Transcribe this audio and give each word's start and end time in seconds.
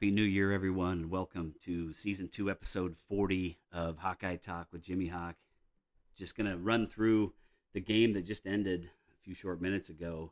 Happy 0.00 0.12
New 0.12 0.22
Year, 0.22 0.52
everyone, 0.52 1.10
welcome 1.10 1.56
to 1.64 1.92
season 1.92 2.28
two, 2.28 2.48
episode 2.48 2.94
40 3.08 3.58
of 3.72 3.98
Hawkeye 3.98 4.36
Talk 4.36 4.68
with 4.70 4.80
Jimmy 4.80 5.08
Hawk. 5.08 5.34
Just 6.16 6.36
going 6.36 6.48
to 6.48 6.56
run 6.56 6.86
through 6.86 7.32
the 7.72 7.80
game 7.80 8.12
that 8.12 8.24
just 8.24 8.46
ended 8.46 8.84
a 8.84 9.24
few 9.24 9.34
short 9.34 9.60
minutes 9.60 9.88
ago. 9.88 10.30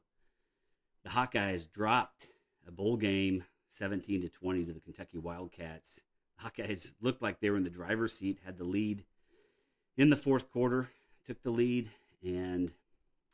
The 1.02 1.11
Hawkeyes 1.11 1.68
dropped 1.68 2.29
a 2.64 2.71
bowl 2.71 2.96
game 2.96 3.43
17 3.71 4.21
to 4.21 4.29
20 4.29 4.66
to 4.66 4.73
the 4.73 4.79
Kentucky 4.79 5.18
Wildcats. 5.18 6.01
The 6.39 6.48
Hawkeyes 6.48 6.93
looked 7.01 7.21
like 7.21 7.41
they 7.41 7.51
were 7.51 7.57
in 7.57 7.64
the 7.64 7.69
driver's 7.69 8.17
seat, 8.17 8.39
had 8.45 8.59
the 8.59 8.64
lead 8.64 9.03
in 9.96 10.11
the 10.11 10.17
fourth 10.17 10.48
quarter, 10.53 10.91
took 11.27 11.43
the 11.43 11.51
lead, 11.51 11.91
and 12.23 12.71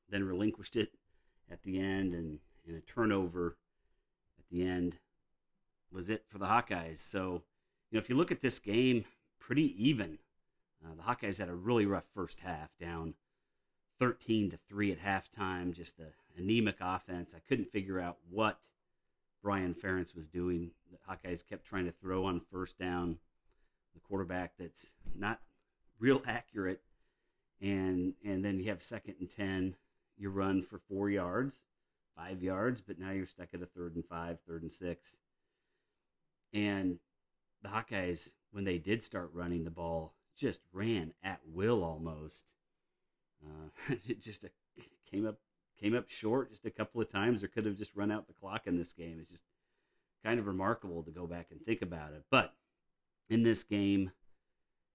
then 0.08 0.24
relinquished 0.24 0.76
it 0.76 0.92
at 1.50 1.62
the 1.62 1.78
end 1.78 2.14
and 2.14 2.38
in 2.66 2.74
a 2.74 2.80
turnover 2.80 3.58
at 4.38 4.46
the 4.50 4.64
end 4.64 4.96
was 5.92 6.10
it 6.10 6.24
for 6.26 6.38
the 6.38 6.46
Hawkeyes. 6.46 6.98
So, 6.98 7.42
you 7.90 7.96
know, 7.96 7.98
if 7.98 8.08
you 8.08 8.16
look 8.16 8.32
at 8.32 8.40
this 8.40 8.58
game, 8.58 9.04
pretty 9.38 9.74
even. 9.82 10.18
Uh, 10.84 10.94
the 10.96 11.02
Hawkeyes 11.02 11.38
had 11.38 11.48
a 11.48 11.54
really 11.54 11.86
rough 11.86 12.06
first 12.14 12.40
half, 12.40 12.70
down 12.80 13.14
13 13.98 14.50
to 14.50 14.58
3 14.68 14.92
at 14.92 15.00
halftime, 15.00 15.72
just 15.72 16.00
a 16.00 16.06
anemic 16.36 16.76
offense. 16.80 17.34
I 17.36 17.40
couldn't 17.48 17.70
figure 17.70 18.00
out 18.00 18.18
what 18.30 18.58
Brian 19.42 19.74
Ferentz 19.74 20.14
was 20.14 20.26
doing. 20.26 20.70
The 20.90 20.98
Hawkeyes 21.08 21.46
kept 21.46 21.66
trying 21.66 21.84
to 21.84 21.92
throw 21.92 22.24
on 22.24 22.40
first 22.50 22.78
down. 22.78 23.18
The 23.94 24.00
quarterback 24.00 24.52
that's 24.58 24.86
not 25.14 25.40
real 25.98 26.22
accurate. 26.26 26.80
And 27.60 28.14
and 28.24 28.44
then 28.44 28.58
you 28.58 28.70
have 28.70 28.82
second 28.82 29.16
and 29.20 29.30
10, 29.30 29.76
you 30.16 30.30
run 30.30 30.62
for 30.62 30.80
4 30.88 31.10
yards, 31.10 31.60
5 32.16 32.42
yards, 32.42 32.80
but 32.80 32.98
now 32.98 33.10
you're 33.10 33.26
stuck 33.26 33.48
at 33.54 33.62
a 33.62 33.66
third 33.66 33.94
and 33.94 34.04
5, 34.04 34.38
third 34.46 34.62
and 34.62 34.72
6 34.72 35.18
and 36.52 36.98
the 37.62 37.68
Hawkeyes, 37.68 38.30
when 38.50 38.64
they 38.64 38.78
did 38.78 39.02
start 39.02 39.30
running 39.32 39.64
the 39.64 39.70
ball, 39.70 40.14
just 40.36 40.60
ran 40.72 41.12
at 41.22 41.40
will 41.46 41.84
almost. 41.84 42.52
Uh, 43.44 43.94
it 44.06 44.20
just 44.20 44.44
a, 44.44 44.50
came 45.10 45.26
up 45.26 45.38
came 45.80 45.94
up 45.96 46.08
short 46.08 46.50
just 46.50 46.66
a 46.66 46.70
couple 46.70 47.00
of 47.00 47.10
times, 47.10 47.42
or 47.42 47.48
could 47.48 47.66
have 47.66 47.76
just 47.76 47.96
run 47.96 48.12
out 48.12 48.26
the 48.26 48.34
clock 48.34 48.66
in 48.66 48.76
this 48.76 48.92
game. 48.92 49.18
It's 49.20 49.30
just 49.30 49.42
kind 50.24 50.38
of 50.38 50.46
remarkable 50.46 51.02
to 51.02 51.10
go 51.10 51.26
back 51.26 51.48
and 51.50 51.60
think 51.60 51.82
about 51.82 52.12
it. 52.12 52.22
But 52.30 52.54
in 53.28 53.42
this 53.42 53.64
game, 53.64 54.12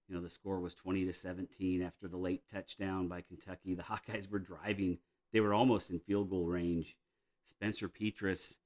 you 0.08 0.14
know, 0.14 0.22
the 0.22 0.30
score 0.30 0.60
was 0.60 0.74
20 0.74 1.04
to 1.04 1.12
17 1.12 1.82
after 1.82 2.08
the 2.08 2.16
late 2.16 2.42
touchdown 2.50 3.08
by 3.08 3.20
Kentucky. 3.20 3.74
The 3.74 3.82
Hawkeyes 3.82 4.30
were 4.30 4.38
driving; 4.38 4.98
they 5.32 5.40
were 5.40 5.54
almost 5.54 5.90
in 5.90 6.00
field 6.00 6.30
goal 6.30 6.46
range. 6.46 6.96
Spencer 7.44 7.88
Petras 7.88 8.56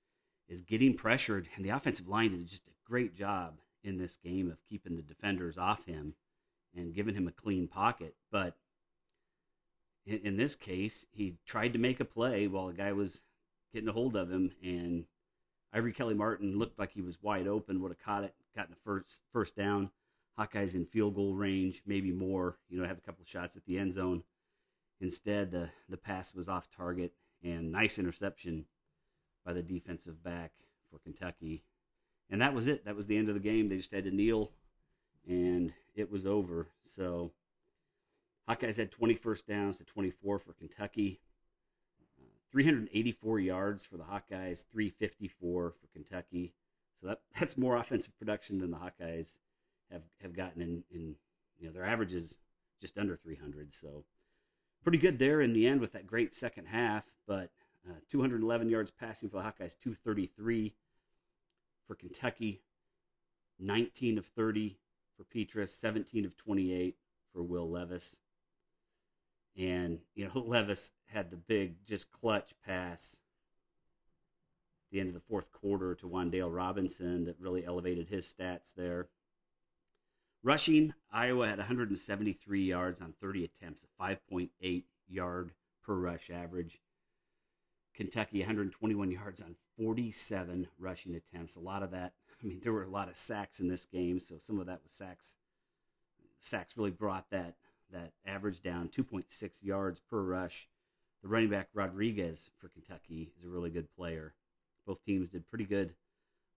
is 0.48 0.60
getting 0.60 0.94
pressured, 0.94 1.48
and 1.56 1.64
the 1.64 1.70
offensive 1.70 2.08
line 2.08 2.30
did 2.30 2.48
just 2.48 2.64
great 2.92 3.16
job 3.16 3.54
in 3.82 3.96
this 3.96 4.18
game 4.22 4.50
of 4.50 4.58
keeping 4.68 4.96
the 4.96 5.02
defenders 5.02 5.56
off 5.56 5.86
him 5.86 6.12
and 6.76 6.94
giving 6.94 7.14
him 7.14 7.26
a 7.26 7.32
clean 7.32 7.66
pocket. 7.66 8.14
But 8.30 8.54
in, 10.04 10.18
in 10.18 10.36
this 10.36 10.54
case, 10.54 11.06
he 11.10 11.36
tried 11.46 11.72
to 11.72 11.78
make 11.78 12.00
a 12.00 12.04
play 12.04 12.46
while 12.46 12.68
a 12.68 12.74
guy 12.74 12.92
was 12.92 13.22
getting 13.72 13.88
a 13.88 13.92
hold 13.92 14.14
of 14.14 14.30
him, 14.30 14.52
and 14.62 15.06
Ivory 15.72 15.94
Kelly 15.94 16.12
Martin 16.12 16.58
looked 16.58 16.78
like 16.78 16.92
he 16.92 17.00
was 17.00 17.22
wide 17.22 17.46
open, 17.46 17.80
would 17.80 17.92
have 17.92 18.04
caught 18.04 18.24
it, 18.24 18.34
gotten 18.54 18.72
the 18.72 18.80
first 18.84 19.20
first 19.32 19.56
down. 19.56 19.88
Hawkeyes 20.38 20.74
in 20.74 20.84
field 20.84 21.14
goal 21.14 21.34
range, 21.34 21.82
maybe 21.86 22.12
more. 22.12 22.58
You 22.68 22.78
know, 22.78 22.86
have 22.86 22.98
a 22.98 23.02
couple 23.02 23.24
shots 23.24 23.56
at 23.56 23.64
the 23.64 23.78
end 23.78 23.94
zone. 23.94 24.22
Instead, 25.00 25.50
the 25.50 25.70
the 25.88 25.96
pass 25.96 26.34
was 26.34 26.46
off 26.46 26.68
target 26.70 27.14
and 27.42 27.72
nice 27.72 27.98
interception 27.98 28.66
by 29.46 29.54
the 29.54 29.62
defensive 29.62 30.22
back 30.22 30.52
for 30.90 30.98
Kentucky. 30.98 31.64
And 32.32 32.40
that 32.40 32.54
was 32.54 32.66
it. 32.66 32.86
That 32.86 32.96
was 32.96 33.06
the 33.06 33.18
end 33.18 33.28
of 33.28 33.34
the 33.34 33.40
game. 33.40 33.68
They 33.68 33.76
just 33.76 33.92
had 33.92 34.04
to 34.04 34.10
kneel, 34.10 34.50
and 35.28 35.74
it 35.94 36.10
was 36.10 36.26
over. 36.26 36.66
So 36.86 37.30
Hawkeyes 38.48 38.78
had 38.78 38.90
20 38.90 39.14
first 39.14 39.46
downs 39.46 39.76
to 39.78 39.84
24 39.84 40.38
for 40.38 40.54
Kentucky. 40.54 41.20
Uh, 42.18 42.24
384 42.50 43.38
yards 43.38 43.84
for 43.84 43.98
the 43.98 44.04
Hawkeyes, 44.04 44.64
354 44.72 45.74
for 45.78 45.86
Kentucky. 45.92 46.54
So 46.98 47.08
that, 47.08 47.20
that's 47.38 47.58
more 47.58 47.76
offensive 47.76 48.18
production 48.18 48.58
than 48.58 48.70
the 48.70 48.78
Hawkeyes 48.78 49.36
have, 49.90 50.02
have 50.22 50.34
gotten 50.34 50.62
in, 50.62 50.84
in, 50.90 51.14
you 51.60 51.66
know, 51.66 51.72
their 51.72 51.84
average 51.84 52.14
is 52.14 52.38
just 52.80 52.96
under 52.96 53.14
300. 53.14 53.74
So 53.74 54.04
pretty 54.82 54.98
good 54.98 55.18
there 55.18 55.42
in 55.42 55.52
the 55.52 55.66
end 55.66 55.82
with 55.82 55.92
that 55.92 56.06
great 56.06 56.32
second 56.32 56.68
half. 56.68 57.04
But 57.26 57.50
uh, 57.86 57.96
211 58.10 58.70
yards 58.70 58.90
passing 58.90 59.28
for 59.28 59.36
the 59.36 59.42
Hawkeyes, 59.42 59.76
233 59.78 60.72
for 61.92 61.96
Kentucky, 61.96 62.62
19 63.58 64.16
of 64.16 64.24
30 64.24 64.78
for 65.14 65.24
Petras, 65.24 65.68
17 65.68 66.24
of 66.24 66.34
28 66.38 66.96
for 67.30 67.42
Will 67.42 67.68
Levis. 67.68 68.16
And, 69.58 69.98
you 70.14 70.24
know, 70.24 70.40
Levis 70.46 70.92
had 71.04 71.30
the 71.30 71.36
big, 71.36 71.84
just 71.86 72.10
clutch 72.10 72.54
pass 72.64 73.16
at 74.86 74.90
the 74.90 75.00
end 75.00 75.08
of 75.08 75.14
the 75.14 75.20
fourth 75.20 75.52
quarter 75.52 75.94
to 75.96 76.08
Wan'Dale 76.08 76.54
Robinson 76.54 77.26
that 77.26 77.36
really 77.38 77.66
elevated 77.66 78.08
his 78.08 78.26
stats 78.26 78.72
there. 78.74 79.08
Rushing, 80.42 80.94
Iowa 81.12 81.46
had 81.46 81.58
173 81.58 82.64
yards 82.64 83.02
on 83.02 83.12
30 83.20 83.44
attempts, 83.44 83.84
a 83.84 84.02
5.8 84.02 84.84
yard 85.08 85.50
per 85.84 85.94
rush 85.94 86.30
average. 86.30 86.80
Kentucky 87.94 88.40
121 88.40 89.10
yards 89.10 89.42
on 89.42 89.56
47 89.76 90.68
rushing 90.78 91.14
attempts. 91.14 91.56
A 91.56 91.60
lot 91.60 91.82
of 91.82 91.90
that, 91.90 92.12
I 92.42 92.46
mean, 92.46 92.60
there 92.62 92.72
were 92.72 92.84
a 92.84 92.90
lot 92.90 93.08
of 93.08 93.16
sacks 93.16 93.60
in 93.60 93.68
this 93.68 93.86
game, 93.86 94.20
so 94.20 94.36
some 94.38 94.58
of 94.58 94.66
that 94.66 94.80
was 94.82 94.92
sacks. 94.92 95.36
Sacks 96.40 96.76
really 96.76 96.90
brought 96.90 97.30
that 97.30 97.54
that 97.92 98.12
average 98.26 98.62
down 98.62 98.88
2.6 98.88 99.62
yards 99.62 100.00
per 100.00 100.22
rush. 100.22 100.66
The 101.22 101.28
running 101.28 101.50
back 101.50 101.68
Rodriguez 101.74 102.48
for 102.58 102.68
Kentucky 102.68 103.30
is 103.38 103.44
a 103.44 103.48
really 103.48 103.70
good 103.70 103.94
player. 103.94 104.32
Both 104.86 105.04
teams 105.04 105.28
did 105.28 105.48
pretty 105.48 105.66
good 105.66 105.94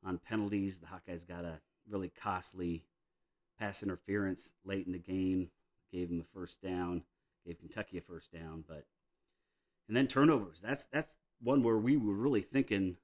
on 0.04 0.18
penalties. 0.18 0.80
The 0.80 0.88
Hawkeyes 0.88 1.28
got 1.28 1.44
a 1.44 1.60
really 1.90 2.12
costly 2.22 2.84
pass 3.60 3.84
interference 3.84 4.54
late 4.64 4.86
in 4.88 4.94
the 4.94 4.98
game, 4.98 5.50
gave 5.92 6.10
them 6.10 6.22
a 6.22 6.38
first 6.38 6.62
down, 6.62 7.04
gave 7.46 7.60
Kentucky 7.60 7.98
a 7.98 8.02
first 8.02 8.32
down, 8.32 8.64
but 8.68 8.86
and 9.88 9.96
then 9.96 10.08
turnovers. 10.08 10.62
That's 10.62 10.86
that's 10.86 11.18
one 11.46 11.62
where 11.62 11.78
we 11.78 11.96
were 11.96 12.14
really 12.14 12.42
thinking 12.42 12.98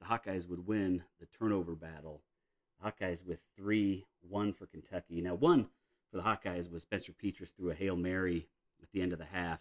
the 0.00 0.06
Hawkeyes 0.06 0.48
would 0.48 0.66
win 0.66 1.02
the 1.20 1.26
turnover 1.38 1.74
battle. 1.74 2.22
The 2.80 2.90
Hawkeyes 2.90 3.24
with 3.24 3.40
three, 3.56 4.06
one 4.28 4.54
for 4.54 4.66
Kentucky. 4.66 5.20
Now, 5.20 5.34
one 5.34 5.68
for 6.10 6.16
the 6.16 6.22
Hawkeyes 6.22 6.72
was 6.72 6.82
Spencer 6.82 7.12
Petras 7.12 7.54
threw 7.54 7.70
a 7.70 7.74
Hail 7.74 7.94
Mary 7.94 8.48
at 8.82 8.88
the 8.92 9.02
end 9.02 9.12
of 9.12 9.18
the 9.18 9.26
half. 9.26 9.60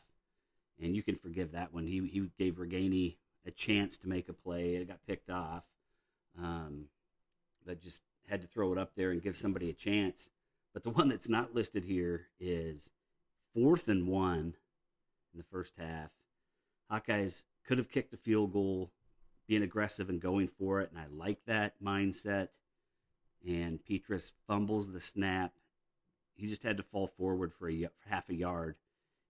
And 0.82 0.96
you 0.96 1.04
can 1.04 1.16
forgive 1.16 1.52
that 1.52 1.74
one. 1.74 1.86
He, 1.86 2.00
he 2.08 2.30
gave 2.40 2.56
Ragaini 2.56 3.18
a 3.46 3.52
chance 3.52 3.98
to 4.00 4.08
make 4.08 4.30
a 4.30 4.34
play. 4.34 4.76
It 4.76 4.88
got 4.88 5.06
picked 5.06 5.30
off. 5.30 5.64
Um, 6.42 6.86
but 7.66 7.82
just 7.82 8.04
had 8.30 8.42
to 8.42 8.48
throw 8.48 8.72
it 8.72 8.78
up 8.78 8.92
there 8.96 9.12
and 9.12 9.22
give 9.22 9.38
somebody 9.38 9.70
a 9.70 9.74
chance. 9.74 10.30
But 10.74 10.84
the 10.84 10.90
one 10.92 11.10
that's 11.10 11.30
not 11.30 11.54
listed 11.54 11.84
here 11.84 12.28
is 12.40 12.92
fourth 13.54 13.90
and 13.90 14.08
one 14.08 14.56
in 15.34 15.38
the 15.38 15.44
first 15.44 15.74
half. 15.78 16.10
Hawkeyes 16.90 17.44
could 17.66 17.78
have 17.78 17.90
kicked 17.90 18.14
a 18.14 18.18
field 18.18 18.54
goal, 18.54 18.92
being 19.48 19.64
aggressive 19.64 20.10
and 20.10 20.22
going 20.22 20.48
for 20.48 20.82
it, 20.82 20.90
and 20.92 21.00
I 21.00 21.06
like 21.12 21.40
that 21.46 21.74
mindset. 21.84 22.50
And 23.48 23.80
Petras 23.84 24.32
fumbles 24.48 24.92
the 24.92 25.02
snap. 25.02 25.54
He 26.36 26.48
just 26.48 26.64
had 26.64 26.78
to 26.78 26.84
fall 26.84 27.08
forward 27.08 27.54
for, 27.54 27.70
a, 27.70 27.82
for 27.82 28.10
half 28.10 28.30
a 28.30 28.34
yard, 28.34 28.76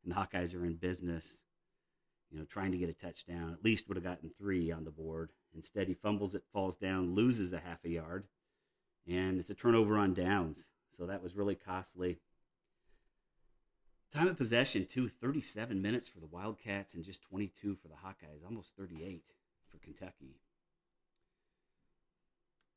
and 0.03 0.11
the 0.11 0.15
Hawkeyes 0.15 0.55
are 0.55 0.65
in 0.65 0.75
business. 0.75 1.41
You 2.31 2.39
know, 2.39 2.45
trying 2.45 2.71
to 2.71 2.77
get 2.79 2.89
a 2.89 2.93
touchdown. 2.93 3.53
At 3.53 3.63
least 3.63 3.87
would 3.87 3.97
have 3.97 4.03
gotten 4.03 4.31
three 4.37 4.71
on 4.71 4.85
the 4.85 4.91
board. 4.91 5.31
Instead, 5.55 5.87
he 5.87 5.93
fumbles 5.93 6.33
it, 6.33 6.43
falls 6.51 6.77
down, 6.77 7.13
loses 7.13 7.53
a 7.53 7.59
half 7.59 7.85
a 7.85 7.89
yard, 7.89 8.25
and 9.07 9.39
it's 9.39 9.51
a 9.51 9.55
turnover 9.55 9.97
on 9.97 10.15
downs. 10.15 10.69
So 10.97 11.05
that 11.05 11.21
was 11.21 11.35
really 11.35 11.55
costly. 11.55 12.17
Time 14.13 14.27
of 14.27 14.37
possession, 14.37 14.85
too, 14.85 15.09
37 15.09 15.81
minutes 15.81 16.07
for 16.07 16.19
the 16.19 16.27
Wildcats 16.27 16.93
and 16.93 17.03
just 17.03 17.23
22 17.23 17.75
for 17.81 17.87
the 17.87 17.95
Hawkeyes, 17.95 18.45
almost 18.45 18.73
38 18.77 19.23
for 19.71 19.79
Kentucky. 19.79 20.37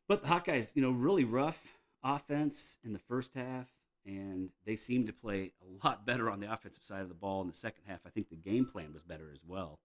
But 0.08 0.22
the 0.22 0.28
Hawkeyes, 0.28 0.74
you 0.74 0.80
know, 0.80 0.92
really 0.92 1.24
rough 1.24 1.78
offense 2.02 2.78
in 2.82 2.94
the 2.94 2.98
first 2.98 3.34
half, 3.34 3.66
and 4.06 4.50
they 4.64 4.76
seemed 4.76 5.08
to 5.08 5.12
play 5.12 5.52
a 5.60 5.86
lot 5.86 6.06
better 6.06 6.30
on 6.30 6.40
the 6.40 6.50
offensive 6.50 6.84
side 6.84 7.02
of 7.02 7.08
the 7.08 7.14
ball 7.14 7.42
in 7.42 7.48
the 7.48 7.54
second 7.54 7.82
half. 7.86 8.00
I 8.06 8.10
think 8.10 8.30
the 8.30 8.36
game 8.36 8.64
plan 8.64 8.94
was 8.94 9.02
better 9.02 9.30
as 9.30 9.40
well. 9.46 9.80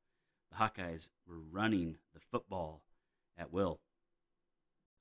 The 0.51 0.57
Hawkeyes 0.57 1.09
were 1.27 1.39
running 1.51 1.97
the 2.13 2.21
football 2.31 2.81
at 3.37 3.51
will. 3.51 3.79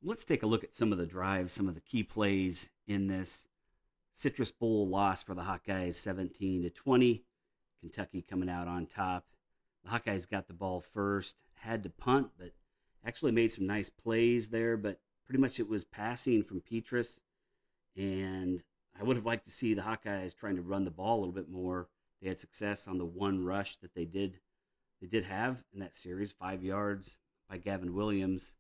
Let's 0.03 0.25
take 0.25 0.43
a 0.43 0.47
look 0.47 0.65
at 0.65 0.75
some 0.75 0.91
of 0.91 0.99
the 0.99 1.07
drives, 1.07 1.53
some 1.53 1.69
of 1.69 1.75
the 1.75 1.81
key 1.81 2.03
plays 2.03 2.71
in 2.89 3.07
this. 3.07 3.47
Citrus 4.13 4.51
Bowl 4.51 4.89
loss 4.89 5.23
for 5.23 5.35
the 5.35 5.43
Hawkeyes 5.43 5.95
17 5.95 6.63
to 6.63 6.71
20. 6.71 7.25
Kentucky 7.81 8.23
coming 8.23 8.49
out 8.49 8.69
on 8.69 8.87
top. 8.87 9.27
The 9.85 9.91
Hawkeyes 9.91 10.29
got 10.29 10.47
the 10.47 10.55
ball 10.55 10.81
first, 10.81 11.37
had 11.55 11.83
to 11.85 11.91
punt, 11.91 12.29
but 12.39 12.53
actually 13.07 13.33
made 13.33 13.53
some 13.53 13.67
nice 13.67 13.89
plays 13.89 14.49
there, 14.49 14.77
but 14.77 15.01
pretty 15.25 15.41
much 15.41 15.59
it 15.59 15.69
was 15.69 15.85
passing 15.85 16.43
from 16.43 16.61
Petras, 16.61 17.21
and 17.97 18.63
I 18.99 19.05
would 19.05 19.17
have 19.17 19.27
liked 19.27 19.47
to 19.47 19.51
see 19.53 19.73
the 19.73 19.83
Hawkeyes 19.83 20.37
trying 20.37 20.57
to 20.57 20.63
run 20.63 20.85
the 20.85 20.91
ball 20.91 21.17
a 21.17 21.21
little 21.21 21.33
bit 21.33 21.49
more. 21.49 21.89
They 22.21 22.29
had 22.29 22.39
success 22.39 22.87
on 22.87 22.99
the 22.99 23.07
one 23.07 23.45
rush 23.45 23.77
that 23.77 23.95
they 23.95 24.05
did 24.05 24.41
they 25.01 25.07
did 25.07 25.25
have 25.25 25.65
in 25.73 25.81
that 25.81 25.95
series, 25.95 26.31
five 26.31 26.63
yards 26.63 27.17
by 27.49 27.57
Gavin 27.57 27.95
Williams. 27.95 28.55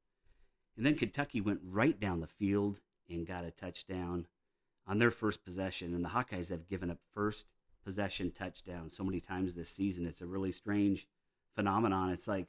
And 0.77 0.87
then 0.87 0.97
Kentucky 0.97 1.41
went 1.41 1.61
right 1.63 1.99
down 2.01 2.21
the 2.21 2.27
field 2.27 2.81
and 3.09 3.27
got 3.27 3.45
a 3.45 3.51
touchdown 3.51 4.27
on 4.87 4.99
their 4.99 5.11
first 5.11 5.45
possession. 5.45 5.95
And 5.95 6.05
the 6.05 6.11
Hawkeyes 6.11 6.51
have 6.51 6.69
given 6.69 6.91
up 6.91 6.99
first 7.15 7.53
possession 7.85 8.31
touchdown 8.31 8.91
so 8.91 9.05
many 9.05 9.21
times 9.21 9.55
this 9.55 9.69
season. 9.69 10.07
It's 10.07 10.21
a 10.21 10.27
really 10.27 10.53
strange 10.53 11.07
phenomenon. 11.55 12.11
It's 12.11 12.29
like 12.29 12.47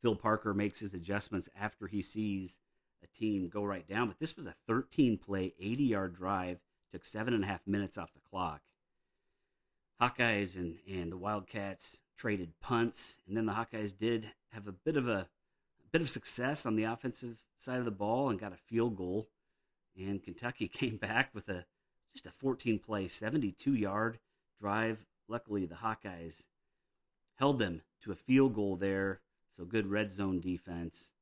Phil 0.00 0.16
Parker 0.16 0.54
makes 0.54 0.80
his 0.80 0.94
adjustments 0.94 1.48
after 1.58 1.86
he 1.86 2.02
sees 2.02 2.58
a 3.02 3.18
team 3.18 3.48
go 3.48 3.64
right 3.64 3.86
down. 3.86 4.08
But 4.08 4.18
this 4.18 4.36
was 4.36 4.46
a 4.46 4.54
13 4.66 5.18
play, 5.18 5.54
80 5.58 5.84
yard 5.84 6.16
drive, 6.16 6.58
took 6.90 7.04
seven 7.04 7.34
and 7.34 7.44
a 7.44 7.46
half 7.46 7.66
minutes 7.66 7.98
off 7.98 8.12
the 8.14 8.20
clock. 8.28 8.60
Hawkeyes 10.00 10.56
and, 10.56 10.78
and 10.90 11.12
the 11.12 11.16
Wildcats 11.16 11.98
traded 12.16 12.52
punts, 12.60 13.16
and 13.26 13.36
then 13.36 13.46
the 13.46 13.52
Hawkeyes 13.52 13.96
did 13.96 14.30
have 14.50 14.66
a 14.66 14.72
bit 14.72 14.96
of 14.96 15.08
a, 15.08 15.28
a 15.80 15.88
bit 15.92 16.02
of 16.02 16.10
success 16.10 16.66
on 16.66 16.76
the 16.76 16.84
offensive 16.84 17.36
side 17.56 17.78
of 17.78 17.84
the 17.84 17.90
ball 17.90 18.28
and 18.28 18.40
got 18.40 18.52
a 18.52 18.56
field 18.56 18.96
goal. 18.96 19.28
And 19.96 20.22
Kentucky 20.22 20.68
came 20.72 20.96
back 20.96 21.30
with 21.34 21.48
a 21.48 21.64
just 22.12 22.26
a 22.26 22.30
14 22.30 22.78
play, 22.78 23.08
72 23.08 23.74
yard 23.74 24.18
drive. 24.60 25.06
Luckily, 25.28 25.64
the 25.64 25.76
Hawkeyes 25.76 26.44
held 27.36 27.58
them 27.58 27.82
to 28.02 28.12
a 28.12 28.16
field 28.16 28.54
goal 28.54 28.76
there. 28.76 29.20
So 29.56 29.64
good 29.64 29.86
red 29.86 30.10
zone 30.10 30.40
defense. 30.40 31.12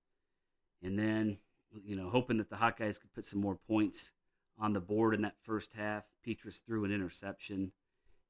And 0.83 0.99
then, 0.99 1.39
you 1.85 1.97
know, 1.97 2.09
hoping 2.11 2.39
that 2.39 2.51
the 2.51 2.57
Hawkeyes 2.57 3.01
could 3.01 3.13
put 3.15 3.27
some 3.27 3.41
more 3.41 3.59
points 3.69 4.13
on 4.59 4.73
the 4.73 4.81
board 4.81 5.15
in 5.15 5.23
that 5.23 5.37
first 5.43 5.73
half, 5.73 6.05
Petras 6.27 6.63
threw 6.65 6.85
an 6.85 6.93
interception, 6.93 7.73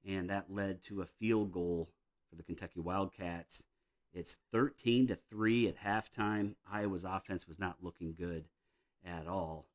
and 0.07 0.31
that 0.31 0.53
led 0.53 0.83
to 0.85 1.03
a 1.03 1.07
field 1.07 1.53
goal 1.53 1.91
for 2.29 2.37
the 2.37 2.43
Kentucky 2.43 2.81
Wildcats. 2.81 3.67
It's 4.13 4.37
13 4.53 5.09
to 5.09 5.19
3 5.29 5.69
at 5.69 5.79
halftime. 5.79 6.55
Iowa's 6.71 7.05
offense 7.05 7.47
was 7.47 7.59
not 7.59 7.77
looking 7.83 8.15
good 8.17 8.45
at 9.05 9.27
all. 9.27 9.67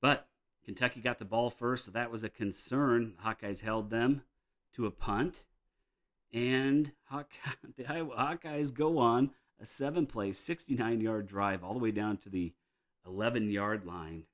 But 0.00 0.28
Kentucky 0.64 1.00
got 1.00 1.18
the 1.18 1.24
ball 1.24 1.50
first, 1.50 1.84
so 1.84 1.90
that 1.90 2.10
was 2.10 2.24
a 2.24 2.28
concern. 2.28 3.14
The 3.16 3.28
Hawkeyes 3.28 3.62
held 3.62 3.90
them 3.90 4.22
to 4.74 4.86
a 4.86 4.90
punt. 4.90 5.44
And 6.32 6.92
the 7.76 7.86
Iowa 7.86 8.14
Hawkeyes 8.16 8.72
go 8.72 8.98
on 8.98 9.30
a 9.60 9.66
seven 9.66 10.06
play, 10.06 10.32
69 10.32 11.00
yard 11.00 11.26
drive 11.26 11.62
all 11.62 11.74
the 11.74 11.80
way 11.80 11.90
down 11.90 12.16
to 12.18 12.28
the 12.28 12.52
11 13.06 13.50
yard 13.50 13.84
line. 13.84 14.24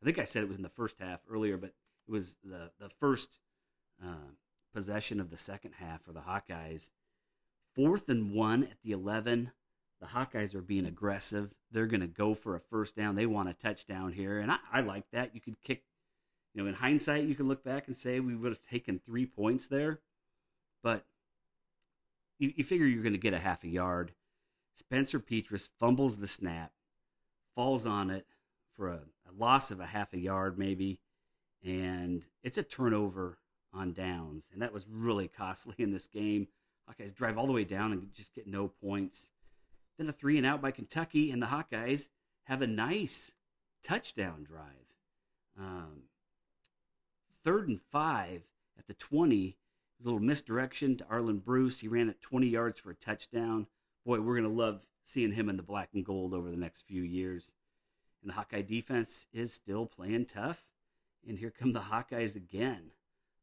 I 0.00 0.04
think 0.04 0.18
I 0.18 0.24
said 0.24 0.42
it 0.42 0.48
was 0.48 0.56
in 0.56 0.62
the 0.62 0.68
first 0.68 0.98
half 1.00 1.20
earlier, 1.28 1.56
but 1.56 1.74
it 2.06 2.10
was 2.10 2.36
the, 2.44 2.70
the 2.78 2.88
first 3.00 3.40
uh, 4.04 4.32
possession 4.72 5.20
of 5.20 5.30
the 5.30 5.38
second 5.38 5.72
half 5.78 6.02
for 6.02 6.12
the 6.12 6.20
Hawkeyes. 6.20 6.90
Fourth 7.74 8.08
and 8.08 8.32
one 8.32 8.64
at 8.64 8.78
the 8.84 8.92
11. 8.92 9.52
The 10.00 10.06
Hawkeyes 10.06 10.54
are 10.54 10.62
being 10.62 10.86
aggressive. 10.86 11.52
They're 11.72 11.86
going 11.86 12.00
to 12.00 12.06
go 12.06 12.34
for 12.34 12.54
a 12.54 12.60
first 12.60 12.96
down. 12.96 13.16
They 13.16 13.26
want 13.26 13.48
a 13.48 13.54
touchdown 13.54 14.12
here. 14.12 14.38
And 14.38 14.50
I, 14.50 14.58
I 14.72 14.80
like 14.80 15.10
that. 15.12 15.34
You 15.34 15.40
could 15.40 15.60
kick, 15.60 15.82
you 16.54 16.62
know, 16.62 16.68
in 16.68 16.74
hindsight, 16.74 17.24
you 17.24 17.34
can 17.34 17.48
look 17.48 17.64
back 17.64 17.88
and 17.88 17.96
say 17.96 18.20
we 18.20 18.36
would 18.36 18.52
have 18.52 18.62
taken 18.62 19.00
three 19.04 19.26
points 19.26 19.66
there. 19.66 20.00
But 20.82 21.04
you, 22.38 22.52
you 22.56 22.64
figure 22.64 22.86
you're 22.86 23.02
going 23.02 23.12
to 23.12 23.18
get 23.18 23.34
a 23.34 23.38
half 23.38 23.64
a 23.64 23.68
yard. 23.68 24.12
Spencer 24.74 25.18
Petras 25.18 25.68
fumbles 25.80 26.16
the 26.16 26.28
snap, 26.28 26.70
falls 27.56 27.84
on 27.84 28.10
it 28.10 28.26
for 28.76 28.88
a, 28.88 29.00
a 29.28 29.32
loss 29.36 29.72
of 29.72 29.80
a 29.80 29.86
half 29.86 30.12
a 30.12 30.18
yard, 30.18 30.56
maybe. 30.56 31.00
And 31.64 32.24
it's 32.44 32.58
a 32.58 32.62
turnover 32.62 33.38
on 33.74 33.92
downs, 33.92 34.48
and 34.52 34.62
that 34.62 34.72
was 34.72 34.86
really 34.88 35.28
costly 35.36 35.74
in 35.78 35.90
this 35.90 36.06
game. 36.06 36.46
Hawkeyes 36.88 37.14
drive 37.14 37.36
all 37.36 37.46
the 37.46 37.52
way 37.52 37.64
down 37.64 37.92
and 37.92 38.08
just 38.14 38.34
get 38.34 38.46
no 38.46 38.68
points. 38.68 39.30
Then 39.98 40.08
a 40.08 40.12
three 40.12 40.38
and 40.38 40.46
out 40.46 40.62
by 40.62 40.70
Kentucky, 40.70 41.30
and 41.30 41.42
the 41.42 41.46
Hawkeyes 41.46 42.08
have 42.44 42.62
a 42.62 42.66
nice 42.66 43.34
touchdown 43.82 44.44
drive. 44.44 44.94
Um, 45.58 46.04
third 47.44 47.68
and 47.68 47.80
five 47.80 48.42
at 48.78 48.86
the 48.86 48.94
20. 48.94 49.56
A 50.00 50.04
little 50.04 50.20
misdirection 50.20 50.96
to 50.98 51.04
Arland 51.04 51.42
Bruce. 51.44 51.80
He 51.80 51.88
ran 51.88 52.08
it 52.08 52.20
20 52.20 52.46
yards 52.46 52.78
for 52.78 52.92
a 52.92 52.94
touchdown. 52.94 53.66
Boy, 54.06 54.20
we're 54.20 54.38
going 54.38 54.44
to 54.44 54.48
love 54.48 54.82
seeing 55.04 55.32
him 55.32 55.48
in 55.48 55.56
the 55.56 55.62
black 55.62 55.88
and 55.92 56.04
gold 56.04 56.32
over 56.32 56.50
the 56.50 56.56
next 56.56 56.82
few 56.86 57.02
years. 57.02 57.54
And 58.22 58.30
the 58.30 58.34
Hawkeye 58.34 58.62
defense 58.62 59.26
is 59.32 59.52
still 59.52 59.86
playing 59.86 60.26
tough. 60.26 60.62
And 61.26 61.38
here 61.38 61.50
come 61.50 61.72
the 61.72 61.80
Hawkeyes 61.80 62.36
again 62.36 62.92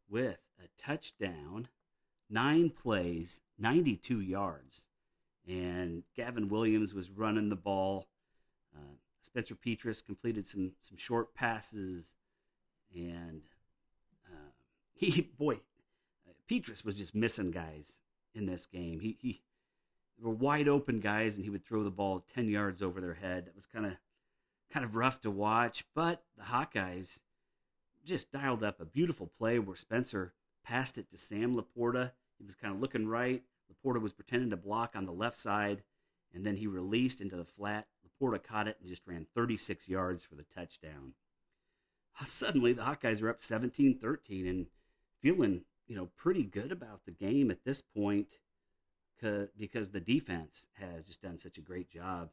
with 0.10 0.40
a 0.64 0.68
touchdown, 0.82 1.68
nine 2.30 2.70
plays, 2.70 3.42
92 3.60 4.22
yards. 4.22 4.88
And 5.48 6.04
Gavin 6.16 6.50
Williams 6.50 6.94
was 6.94 7.12
running 7.12 7.50
the 7.50 7.56
ball. 7.56 8.08
Uh, 8.76 8.96
Spencer 9.22 9.56
Petras 9.56 10.04
completed 10.04 10.48
some 10.48 10.72
some 10.82 10.98
short 10.98 11.34
passes, 11.36 12.14
and 12.96 13.42
uh, 14.28 14.52
he 14.94 15.22
boy, 15.38 15.60
Petras 16.50 16.84
was 16.84 16.96
just 16.96 17.16
missing 17.16 17.52
guys 17.52 18.00
in 18.34 18.46
this 18.46 18.66
game. 18.66 19.00
He 19.00 19.18
he 19.20 19.42
were 20.20 20.32
wide 20.32 20.68
open 20.68 21.00
guys, 21.00 21.36
and 21.36 21.44
he 21.44 21.50
would 21.50 21.66
throw 21.66 21.84
the 21.84 21.92
ball 21.92 22.26
ten 22.34 22.50
yards 22.50 22.82
over 22.82 23.02
their 23.02 23.14
head. 23.14 23.46
That 23.46 23.56
was 23.56 23.66
kind 23.66 23.86
of 23.86 23.94
kind 24.72 24.86
of 24.86 24.96
rough 24.96 25.22
to 25.22 25.32
watch. 25.32 25.86
But 25.94 26.24
the 26.38 26.44
Hawkeyes 26.44 27.20
just 28.06 28.32
dialed 28.32 28.64
up 28.64 28.80
a 28.80 28.86
beautiful 28.86 29.32
play 29.38 29.60
where 29.60 29.76
Spencer 29.76 30.34
passed 30.64 30.98
it 30.98 31.10
to 31.10 31.18
Sam 31.18 31.56
LaPorta. 31.56 32.12
He 32.38 32.46
was 32.46 32.56
kind 32.56 32.74
of 32.74 32.82
looking 32.82 33.08
right. 33.08 33.44
LaPorta 33.72 34.02
was 34.02 34.14
pretending 34.14 34.50
to 34.50 34.58
block 34.58 34.96
on 34.96 35.06
the 35.06 35.12
left 35.12 35.38
side, 35.38 35.84
and 36.34 36.46
then 36.46 36.58
he 36.58 36.68
released 36.68 37.22
into 37.22 37.36
the 37.36 37.46
flat. 37.46 37.88
LaPorta 38.06 38.42
caught 38.44 38.68
it 38.68 38.78
and 38.80 38.90
just 38.90 39.06
ran 39.06 39.28
36 39.34 39.88
yards 39.88 40.24
for 40.24 40.36
the 40.36 40.46
touchdown. 40.56 41.14
Suddenly, 42.26 42.74
the 42.74 42.84
Hawkeyes 42.84 43.22
are 43.22 43.30
up 43.30 43.42
17 43.42 44.00
13 44.00 44.48
and 44.48 44.68
feeling 45.22 45.62
you 45.88 45.96
know 45.96 46.10
pretty 46.16 46.44
good 46.44 46.72
about 46.72 47.02
the 47.06 47.12
game 47.12 47.52
at 47.52 47.64
this 47.66 47.82
point 47.82 48.28
because 49.58 49.90
the 49.90 50.00
defense 50.00 50.68
has 50.74 51.06
just 51.06 51.22
done 51.22 51.38
such 51.38 51.58
a 51.58 51.62
great 51.62 51.90
job. 51.90 52.30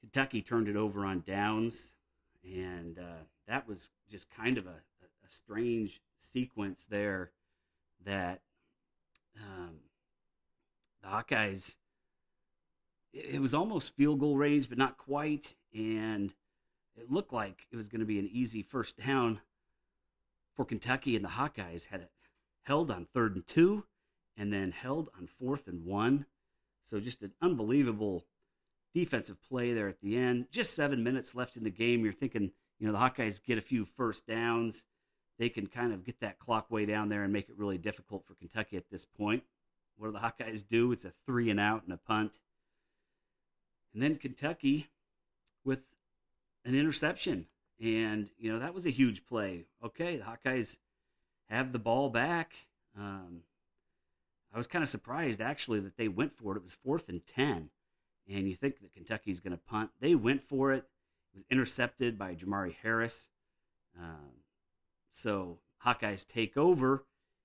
Kentucky 0.00 0.42
turned 0.42 0.68
it 0.68 0.76
over 0.76 1.04
on 1.04 1.22
downs, 1.26 1.94
and 2.44 2.98
uh, 2.98 3.24
that 3.48 3.66
was 3.66 3.90
just 4.10 4.30
kind 4.30 4.58
of 4.58 4.66
a, 4.66 4.70
a 4.70 5.30
strange 5.30 6.00
sequence 6.18 6.86
there 6.88 7.32
that 8.04 8.42
um, 9.36 9.76
the 11.06 11.16
Hawkeyes, 11.16 11.76
it, 13.12 13.34
it 13.34 13.40
was 13.40 13.54
almost 13.54 13.96
field 13.96 14.20
goal 14.20 14.36
range, 14.36 14.68
but 14.68 14.78
not 14.78 14.98
quite. 14.98 15.54
And 15.74 16.32
it 16.96 17.10
looked 17.10 17.32
like 17.32 17.66
it 17.70 17.76
was 17.76 17.88
going 17.88 18.00
to 18.00 18.06
be 18.06 18.18
an 18.18 18.28
easy 18.32 18.62
first 18.62 18.96
down 18.98 19.40
for 20.54 20.64
Kentucky, 20.64 21.14
and 21.16 21.24
the 21.24 21.30
Hawkeyes 21.30 21.86
had 21.86 22.00
it 22.00 22.10
held 22.62 22.90
on 22.90 23.06
third 23.12 23.34
and 23.34 23.46
two 23.46 23.84
and 24.36 24.52
then 24.52 24.70
held 24.72 25.08
on 25.16 25.26
fourth 25.26 25.68
and 25.68 25.84
one. 25.84 26.26
So 26.84 27.00
just 27.00 27.22
an 27.22 27.32
unbelievable 27.40 28.24
defensive 28.94 29.36
play 29.48 29.72
there 29.72 29.88
at 29.88 30.00
the 30.00 30.16
end. 30.16 30.46
Just 30.50 30.74
seven 30.74 31.02
minutes 31.02 31.34
left 31.34 31.56
in 31.56 31.64
the 31.64 31.70
game. 31.70 32.04
You're 32.04 32.12
thinking, 32.12 32.50
you 32.78 32.86
know, 32.86 32.92
the 32.92 32.98
Hawkeyes 32.98 33.42
get 33.42 33.58
a 33.58 33.62
few 33.62 33.84
first 33.84 34.26
downs. 34.26 34.84
They 35.38 35.48
can 35.48 35.66
kind 35.66 35.92
of 35.92 36.04
get 36.04 36.20
that 36.20 36.38
clock 36.38 36.70
way 36.70 36.86
down 36.86 37.08
there 37.08 37.22
and 37.22 37.32
make 37.32 37.48
it 37.48 37.58
really 37.58 37.78
difficult 37.78 38.26
for 38.26 38.34
Kentucky 38.34 38.76
at 38.76 38.90
this 38.90 39.04
point. 39.04 39.42
What 39.96 40.08
do 40.08 40.12
the 40.12 40.18
Hawkeyes 40.18 40.64
do? 40.68 40.92
It's 40.92 41.04
a 41.04 41.12
three 41.24 41.50
and 41.50 41.60
out 41.60 41.84
and 41.84 41.92
a 41.92 41.96
punt. 41.96 42.38
And 43.92 44.02
then 44.02 44.16
Kentucky 44.16 44.88
with 45.64 45.82
an 46.64 46.74
interception. 46.74 47.46
And, 47.80 48.30
you 48.38 48.52
know, 48.52 48.58
that 48.58 48.74
was 48.74 48.86
a 48.86 48.90
huge 48.90 49.26
play. 49.26 49.64
Okay, 49.84 50.16
the 50.16 50.24
Hawkeyes 50.24 50.78
have 51.48 51.72
the 51.72 51.78
ball 51.78 52.10
back. 52.10 52.52
Um, 52.98 53.42
I 54.52 54.56
was 54.56 54.66
kind 54.66 54.82
of 54.82 54.88
surprised, 54.88 55.40
actually, 55.40 55.80
that 55.80 55.96
they 55.96 56.08
went 56.08 56.32
for 56.32 56.52
it. 56.52 56.56
It 56.56 56.62
was 56.62 56.74
fourth 56.74 57.08
and 57.08 57.26
10. 57.26 57.70
And 58.28 58.48
you 58.48 58.56
think 58.56 58.80
that 58.80 58.94
Kentucky's 58.94 59.40
going 59.40 59.52
to 59.52 59.58
punt. 59.58 59.90
They 60.00 60.14
went 60.14 60.42
for 60.42 60.72
it 60.72 60.84
It 61.32 61.36
was 61.36 61.44
intercepted 61.50 62.18
by 62.18 62.34
Jermari 62.34 62.74
Harris. 62.82 63.28
Um, 63.98 64.42
so 65.12 65.58
Hawkeyes 65.84 66.26
take 66.26 66.56
over, 66.56 67.04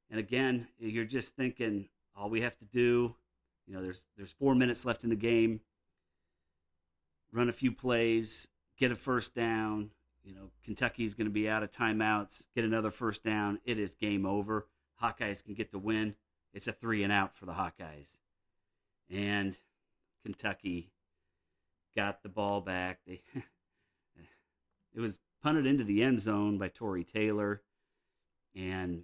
and 0.10 0.20
again, 0.20 0.68
you're 0.80 1.06
just 1.06 1.36
thinking 1.36 1.88
all 2.16 2.30
we 2.30 2.42
have 2.42 2.58
to 2.58 2.66
do. 2.66 3.16
You 3.68 3.76
know, 3.76 3.82
there's 3.82 4.06
there's 4.18 4.32
four 4.32 4.56
minutes 4.56 4.86
left 4.86 5.04
in 5.04 5.10
the 5.10 5.16
game. 5.16 5.62
Run 7.32 7.50
a 7.50 7.54
few 7.54 7.72
plays, 7.72 8.48
get 8.78 8.92
a 8.92 8.96
first 8.96 9.34
down. 9.34 9.92
You 10.24 10.36
know, 10.36 10.52
Kentucky's 10.64 11.14
going 11.14 11.26
to 11.26 11.32
be 11.32 11.50
out 11.50 11.64
of 11.64 11.72
timeouts. 11.72 12.46
Get 12.56 12.66
another 12.66 12.92
first 12.92 13.24
down. 13.24 13.60
It 13.66 13.80
is 13.80 13.96
game 13.96 14.26
over. 14.26 14.68
Hawkeyes 15.02 15.44
can 15.44 15.54
get 15.54 15.72
the 15.72 15.80
win. 15.80 16.16
It's 16.54 16.68
a 16.68 16.74
three 16.74 17.04
and 17.04 17.14
out 17.14 17.34
for 17.34 17.46
the 17.46 17.54
Hawkeyes, 17.54 18.18
and 19.10 19.58
Kentucky 20.24 20.92
got 21.96 22.22
the 22.24 22.30
ball 22.30 22.62
back. 22.62 23.00
They 23.08 23.22
It 24.94 25.00
was 25.00 25.20
punted 25.42 25.66
into 25.66 25.84
the 25.84 26.04
end 26.04 26.20
zone 26.20 26.58
by 26.58 26.68
Tory 26.68 27.04
Taylor, 27.04 27.62
and 28.56 29.04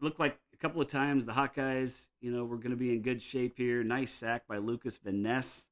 looked 0.00 0.20
like 0.20 0.38
a 0.56 0.62
couple 0.62 0.80
of 0.80 0.88
times 0.88 1.26
the 1.26 1.32
Hawkeyes, 1.32 2.06
you 2.20 2.30
know, 2.30 2.44
were 2.44 2.56
going 2.56 2.70
to 2.70 2.76
be 2.76 2.92
in 2.92 3.02
good 3.02 3.20
shape 3.20 3.58
here. 3.58 3.84
Nice 3.84 4.12
sack 4.12 4.46
by 4.48 4.56
Lucas 4.56 4.96
Van 4.96 5.22
Ness 5.22 5.66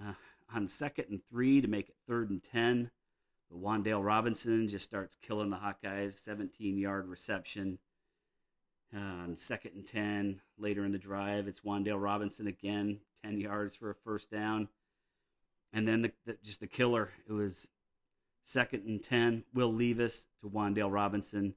uh, 0.00 0.12
on 0.54 0.68
second 0.68 1.06
and 1.10 1.20
three 1.28 1.60
to 1.60 1.66
make 1.66 1.88
it 1.88 1.96
third 2.06 2.30
and 2.30 2.42
ten. 2.42 2.90
But 3.50 3.60
Wan'Dale 3.60 4.04
Robinson 4.04 4.68
just 4.68 4.86
starts 4.86 5.16
killing 5.22 5.50
the 5.50 5.56
Hawkeyes. 5.56 6.12
17 6.22 6.78
yard 6.78 7.08
reception 7.08 7.78
uh, 8.94 9.24
on 9.24 9.36
second 9.36 9.72
and 9.74 9.86
10. 9.86 10.40
Later 10.56 10.84
in 10.84 10.92
the 10.92 10.98
drive, 10.98 11.48
it's 11.48 11.60
Wan'Dale 11.60 12.00
Robinson 12.00 12.46
again, 12.46 13.00
10 13.24 13.40
yards 13.40 13.74
for 13.74 13.90
a 13.90 13.94
first 13.94 14.30
down. 14.30 14.68
And 15.72 15.86
then 15.86 16.02
the, 16.02 16.12
the, 16.26 16.36
just 16.44 16.60
the 16.60 16.68
killer, 16.68 17.10
it 17.28 17.32
was 17.32 17.66
second 18.44 18.84
and 18.86 19.02
10. 19.02 19.42
Will 19.52 19.72
Levis 19.72 20.28
to 20.42 20.48
Wan'Dale 20.48 20.92
Robinson. 20.92 21.54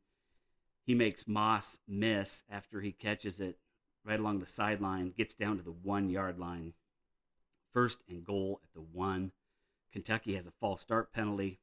He 0.86 0.94
makes 0.94 1.28
Moss 1.28 1.78
miss 1.88 2.44
after 2.50 2.82
he 2.82 2.92
catches 2.92 3.40
it 3.40 3.58
right 4.06 4.20
along 4.20 4.40
the 4.40 4.46
sideline, 4.46 5.14
gets 5.16 5.34
down 5.34 5.58
to 5.58 5.64
the 5.64 5.72
one 5.72 6.10
yard 6.10 6.38
line. 6.38 6.74
First 7.72 8.00
and 8.10 8.24
goal 8.24 8.60
at 8.64 8.74
the 8.74 8.82
one. 8.82 9.32
Kentucky 9.92 10.36
has 10.36 10.48
a 10.48 10.54
false 10.60 10.82
start 10.82 11.14
penalty. 11.14 11.60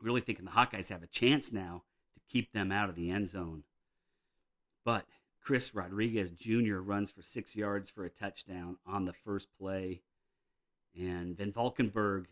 Really 0.00 0.20
thinking 0.20 0.44
the 0.44 0.52
Hawkeyes 0.52 0.90
have 0.90 1.02
a 1.02 1.08
chance 1.08 1.52
now 1.52 1.82
to 2.14 2.20
keep 2.32 2.52
them 2.52 2.70
out 2.70 2.88
of 2.88 2.94
the 2.94 3.10
end 3.10 3.28
zone. 3.28 3.64
But 4.84 5.06
Chris 5.42 5.74
Rodriguez 5.74 6.30
Jr. 6.30 6.76
runs 6.76 7.10
for 7.10 7.22
six 7.22 7.56
yards 7.56 7.90
for 7.90 8.04
a 8.04 8.10
touchdown 8.10 8.76
on 8.86 9.04
the 9.04 9.12
first 9.12 9.48
play. 9.58 10.02
And 10.98 11.36
Van 11.36 11.52
Valkenburg 11.52 12.28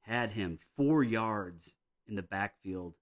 had 0.00 0.30
him 0.30 0.58
four 0.76 1.02
yards 1.02 1.76
in 2.06 2.14
the 2.14 2.22
backfield, 2.22 2.94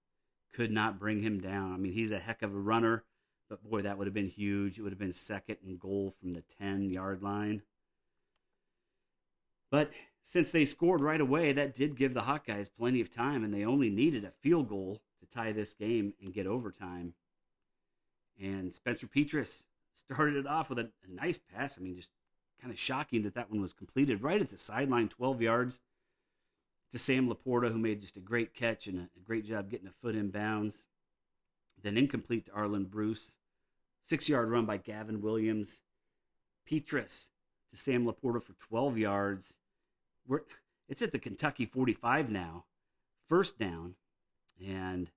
could 0.53 0.71
not 0.71 0.99
bring 0.99 1.21
him 1.21 1.39
down. 1.39 1.73
I 1.73 1.77
mean, 1.77 1.93
he's 1.93 2.11
a 2.11 2.19
heck 2.19 2.41
of 2.41 2.53
a 2.53 2.59
runner, 2.59 3.03
but 3.49 3.63
boy, 3.63 3.81
that 3.81 3.97
would 3.97 4.07
have 4.07 4.13
been 4.13 4.29
huge. 4.29 4.77
It 4.77 4.83
would 4.83 4.91
have 4.91 4.99
been 4.99 5.13
second 5.13 5.57
and 5.65 5.79
goal 5.79 6.13
from 6.19 6.33
the 6.33 6.43
10 6.59 6.89
yard 6.91 7.21
line. 7.21 7.63
But 9.71 9.91
since 10.21 10.51
they 10.51 10.65
scored 10.65 11.01
right 11.01 11.19
away, 11.19 11.51
that 11.51 11.73
did 11.73 11.97
give 11.97 12.13
the 12.13 12.21
Hawkeyes 12.21 12.69
plenty 12.77 13.01
of 13.01 13.09
time, 13.09 13.43
and 13.43 13.53
they 13.53 13.65
only 13.65 13.89
needed 13.89 14.23
a 14.23 14.31
field 14.41 14.69
goal 14.69 15.01
to 15.19 15.25
tie 15.25 15.51
this 15.51 15.73
game 15.73 16.13
and 16.21 16.33
get 16.33 16.47
overtime. 16.47 17.13
And 18.41 18.73
Spencer 18.73 19.07
Petras 19.07 19.63
started 19.95 20.35
it 20.35 20.47
off 20.47 20.69
with 20.69 20.79
a, 20.79 20.89
a 21.07 21.13
nice 21.13 21.39
pass. 21.39 21.77
I 21.77 21.81
mean, 21.81 21.95
just 21.95 22.09
kind 22.61 22.71
of 22.71 22.79
shocking 22.79 23.23
that 23.23 23.35
that 23.35 23.49
one 23.49 23.61
was 23.61 23.73
completed 23.73 24.21
right 24.21 24.41
at 24.41 24.49
the 24.49 24.57
sideline, 24.57 25.09
12 25.09 25.41
yards 25.41 25.81
to 26.93 26.99
Sam 26.99 27.27
Laporta, 27.27 27.71
who 27.71 27.79
made 27.79 28.01
just 28.01 28.17
a 28.17 28.21
great 28.21 28.53
catch 28.53 28.85
and 28.85 28.99
a, 28.99 29.19
great 29.25 29.45
job 29.45 29.67
getting 29.71 29.87
a 29.87 29.93
foot 29.99 30.15
in 30.15 30.29
bounds. 30.29 30.85
Then 31.81 31.97
incomplete 31.97 32.45
to 32.45 32.51
Arland 32.51 32.91
Bruce. 32.91 33.37
Six 34.03 34.29
yard 34.29 34.51
run 34.51 34.67
by 34.67 34.77
Gavin 34.77 35.19
Williams. 35.19 35.81
Petras 36.69 37.29
to 37.71 37.75
Sam 37.75 38.05
Laporta 38.05 38.43
for 38.43 38.53
12 38.59 38.99
yards. 38.99 39.57
We're, 40.27 40.41
it's 40.87 41.01
at 41.01 41.11
the 41.11 41.17
Kentucky 41.17 41.65
45 41.65 42.29
now. 42.29 42.65
First 43.27 43.57
down. 43.57 43.95
And 44.63 45.09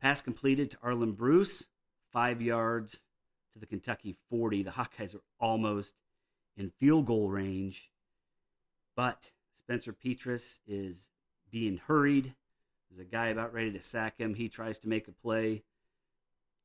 pass 0.00 0.20
completed 0.20 0.72
to 0.72 0.76
Arland 0.78 1.16
Bruce 1.16 1.66
five 2.10 2.42
yards 2.42 3.04
to 3.52 3.60
the 3.60 3.66
Kentucky 3.66 4.16
40. 4.30 4.64
The 4.64 4.72
Hawkeyes 4.72 5.14
are 5.14 5.22
almost 5.38 5.94
in 6.56 6.72
field 6.80 7.06
goal 7.06 7.30
range, 7.30 7.88
but 8.96 9.30
Spencer 9.54 9.92
Petras 9.92 10.60
is 10.66 11.08
being 11.50 11.78
hurried. 11.86 12.34
There's 12.90 13.06
a 13.06 13.10
guy 13.10 13.28
about 13.28 13.52
ready 13.52 13.72
to 13.72 13.82
sack 13.82 14.18
him. 14.18 14.34
He 14.34 14.48
tries 14.48 14.78
to 14.80 14.88
make 14.88 15.08
a 15.08 15.12
play, 15.12 15.62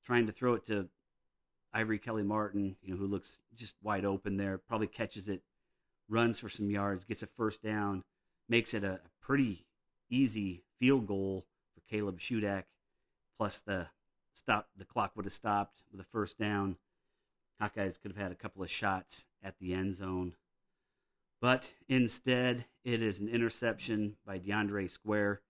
trying 0.05 0.25
to 0.27 0.31
throw 0.31 0.55
it 0.55 0.65
to 0.67 0.89
Ivory 1.73 1.99
Kelly 1.99 2.23
Martin, 2.23 2.75
you 2.81 2.93
know, 2.93 2.99
who 2.99 3.07
looks 3.07 3.39
just 3.55 3.75
wide 3.83 4.05
open 4.05 4.37
there. 4.37 4.57
Probably 4.57 4.87
catches 4.87 5.29
it, 5.29 5.41
runs 6.09 6.39
for 6.39 6.49
some 6.49 6.69
yards, 6.69 7.03
gets 7.05 7.23
a 7.23 7.27
first 7.27 7.61
down, 7.61 8.03
makes 8.49 8.73
it 8.73 8.83
a, 8.83 8.93
a 8.93 9.09
pretty 9.21 9.65
easy 10.09 10.63
field 10.79 11.07
goal 11.07 11.45
for 11.73 11.81
Caleb 11.89 12.19
Shudak, 12.19 12.63
plus 13.37 13.59
the 13.59 13.87
stop 14.33 14.69
the 14.77 14.85
clock 14.85 15.11
would 15.15 15.25
have 15.25 15.33
stopped 15.33 15.81
with 15.91 16.01
a 16.01 16.05
first 16.11 16.37
down. 16.37 16.77
Hawkeyes 17.61 17.99
could 17.99 18.11
have 18.11 18.21
had 18.21 18.31
a 18.31 18.35
couple 18.35 18.63
of 18.63 18.69
shots 18.69 19.25
at 19.43 19.55
the 19.59 19.73
end 19.73 19.95
zone. 19.95 20.35
But 21.39 21.73
instead, 21.87 22.65
it 22.83 23.01
is 23.01 23.19
an 23.19 23.29
interception 23.29 24.15
by 24.25 24.39
DeAndre 24.39 24.89
Square. 24.89 25.41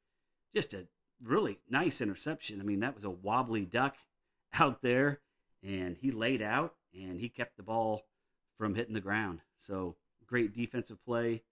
Just 0.54 0.74
a 0.74 0.88
really 1.24 1.60
nice 1.70 2.02
interception. 2.02 2.60
I 2.60 2.64
mean, 2.64 2.82
that 2.82 2.96
was 2.96 3.06
a 3.06 3.10
wobbly 3.10 3.66
duck 3.66 3.96
out 4.54 4.82
there, 4.82 5.20
and 5.64 5.96
he 5.98 6.12
laid 6.12 6.42
out 6.42 6.76
and 6.94 7.20
he 7.20 7.30
kept 7.30 7.58
the 7.58 7.64
ball 7.64 8.06
from 8.58 8.76
hitting 8.76 8.94
the 8.94 9.02
ground. 9.02 9.42
So 9.58 9.96
great 10.26 10.54
defensive 10.54 11.04
play, 11.06 11.44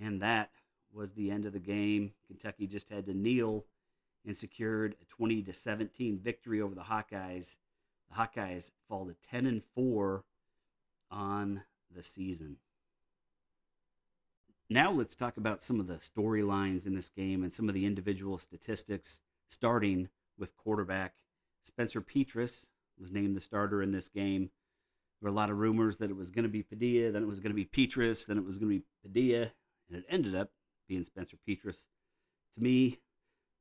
and 0.00 0.22
that 0.22 0.50
was 0.92 1.12
the 1.12 1.30
end 1.30 1.44
of 1.44 1.52
the 1.52 1.58
game. 1.58 2.12
Kentucky 2.26 2.66
just 2.66 2.88
had 2.88 3.06
to 3.06 3.14
kneel 3.14 3.64
and 4.24 4.36
secured 4.36 4.96
a 5.00 5.04
20 5.06 5.42
to 5.42 5.52
17 5.52 6.18
victory 6.18 6.60
over 6.60 6.74
the 6.74 6.82
Hawkeyes. 6.82 7.56
The 8.08 8.16
Hawkeyes 8.16 8.70
fall 8.88 9.06
to 9.06 9.14
10 9.28 9.46
and 9.46 9.62
4 9.74 10.24
on 11.10 11.62
the 11.94 12.02
season. 12.02 12.56
Now 14.68 14.90
let's 14.90 15.14
talk 15.14 15.36
about 15.36 15.62
some 15.62 15.78
of 15.78 15.86
the 15.86 15.94
storylines 15.94 16.86
in 16.86 16.94
this 16.94 17.08
game 17.08 17.44
and 17.44 17.52
some 17.52 17.68
of 17.68 17.74
the 17.74 17.86
individual 17.86 18.38
statistics, 18.38 19.20
starting 19.48 20.08
with 20.36 20.56
quarterback 20.56 21.14
Spencer 21.62 22.00
Petras 22.00 22.66
was 23.00 23.12
named 23.12 23.36
the 23.36 23.40
starter 23.40 23.82
in 23.82 23.92
this 23.92 24.08
game. 24.08 24.50
There 25.20 25.30
were 25.30 25.34
a 25.34 25.36
lot 25.36 25.50
of 25.50 25.58
rumors 25.58 25.98
that 25.98 26.10
it 26.10 26.16
was 26.16 26.30
going 26.30 26.44
to 26.44 26.48
be 26.48 26.62
Padilla, 26.62 27.12
then 27.12 27.22
it 27.22 27.28
was 27.28 27.40
going 27.40 27.54
to 27.54 27.54
be 27.54 27.64
Petras, 27.64 28.26
then 28.26 28.38
it 28.38 28.44
was 28.44 28.58
going 28.58 28.70
to 28.70 28.78
be 28.78 28.84
Padilla, 29.02 29.52
and 29.88 29.98
it 29.98 30.04
ended 30.08 30.34
up 30.34 30.50
being 30.88 31.04
Spencer 31.04 31.36
Petras. 31.48 31.86
To 32.56 32.62
me, 32.62 32.98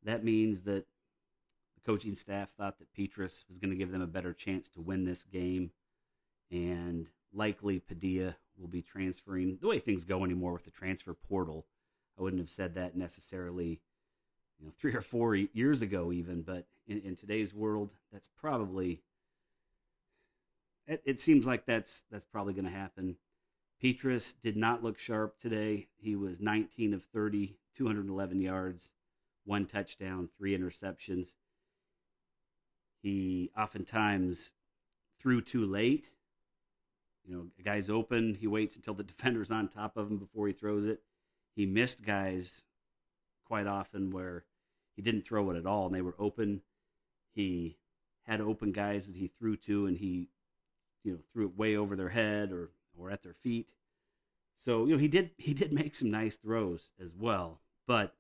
that 0.04 0.24
means 0.24 0.62
that 0.62 0.86
the 1.76 1.82
coaching 1.86 2.16
staff 2.16 2.50
thought 2.58 2.78
that 2.80 2.94
Petras 2.94 3.48
was 3.48 3.60
going 3.60 3.72
to 3.72 3.78
give 3.78 3.92
them 3.92 4.02
a 4.02 4.08
better 4.08 4.34
chance 4.34 4.70
to 4.70 4.82
win 4.82 5.06
this 5.06 5.24
game, 5.24 5.72
and 6.52 7.08
likely 7.34 7.80
Padilla 7.80 8.38
will 8.58 8.68
be 8.68 8.82
transferring. 8.82 9.58
The 9.62 9.68
way 9.68 9.80
things 9.80 10.06
go 10.06 10.24
anymore 10.24 10.54
with 10.54 10.66
the 10.66 10.72
transfer 10.72 11.14
portal, 11.14 11.66
I 12.18 12.22
wouldn't 12.22 12.42
have 12.42 12.50
said 12.50 12.76
that 12.76 12.96
necessarily, 12.96 13.82
you 14.60 14.66
know, 14.66 14.74
three 14.80 14.94
or 14.94 15.02
four 15.02 15.36
years 15.36 15.82
ago 15.82 16.12
even, 16.12 16.42
but 16.42 16.66
in, 16.88 17.02
in 17.02 17.16
today's 17.16 17.54
world, 17.54 17.92
that's 18.12 18.30
probably. 18.40 19.02
It, 20.88 21.02
it 21.04 21.20
seems 21.20 21.46
like 21.46 21.66
that's 21.66 22.04
that's 22.12 22.26
probably 22.26 22.54
going 22.54 22.66
to 22.66 22.72
happen. 22.72 23.18
Petras 23.84 24.34
did 24.42 24.56
not 24.56 24.84
look 24.84 24.98
sharp 24.98 25.40
today. 25.40 25.88
He 25.98 26.16
was 26.16 26.40
19 26.40 26.94
of 26.94 27.04
30, 27.04 27.58
211 27.76 28.42
yards, 28.42 28.94
one 29.44 29.66
touchdown, 29.66 30.30
three 30.38 30.58
interceptions. 30.58 31.36
He 33.02 33.52
oftentimes 33.58 34.52
threw 35.20 35.42
too 35.42 35.66
late. 35.66 36.12
You 37.28 37.36
know, 37.36 37.46
a 37.60 37.64
guy's 37.64 37.90
open, 37.90 38.36
he 38.36 38.48
waits 38.48 38.76
until 38.76 38.94
the 38.94 39.04
defender's 39.04 39.52
on 39.52 39.68
top 39.68 39.98
of 39.98 40.10
him 40.10 40.18
before 40.18 40.48
he 40.48 40.54
throws 40.54 40.86
it. 40.86 41.02
He 41.56 41.66
missed 41.66 42.06
guys 42.06 42.62
quite 43.46 43.68
often 43.68 44.12
where 44.12 44.44
he 44.96 45.02
didn't 45.02 45.26
throw 45.26 45.50
it 45.52 45.58
at 45.58 45.66
all 45.66 45.86
and 45.88 45.96
they 45.96 46.02
were 46.02 46.16
open. 46.20 46.62
He 47.34 47.78
had 48.24 48.42
open 48.42 48.72
guys 48.72 49.08
that 49.08 49.16
he 49.16 49.28
threw 49.28 49.56
to 49.58 49.86
and 49.86 49.98
he 49.98 50.30
you 51.04 51.14
know 51.14 51.20
threw 51.32 51.46
it 51.46 51.58
way 51.58 51.76
over 51.76 51.96
their 51.96 52.10
head 52.10 52.52
or 52.52 52.72
or 52.98 53.12
at 53.12 53.24
their 53.24 53.34
feet. 53.34 53.74
So, 54.56 54.86
you 54.86 54.94
know, 54.94 54.98
he 54.98 55.08
did 55.08 55.32
he 55.38 55.54
did 55.54 55.72
make 55.72 55.96
some 55.96 56.10
nice 56.10 56.36
throws 56.36 56.92
as 57.02 57.14
well, 57.16 57.62
but 57.88 58.16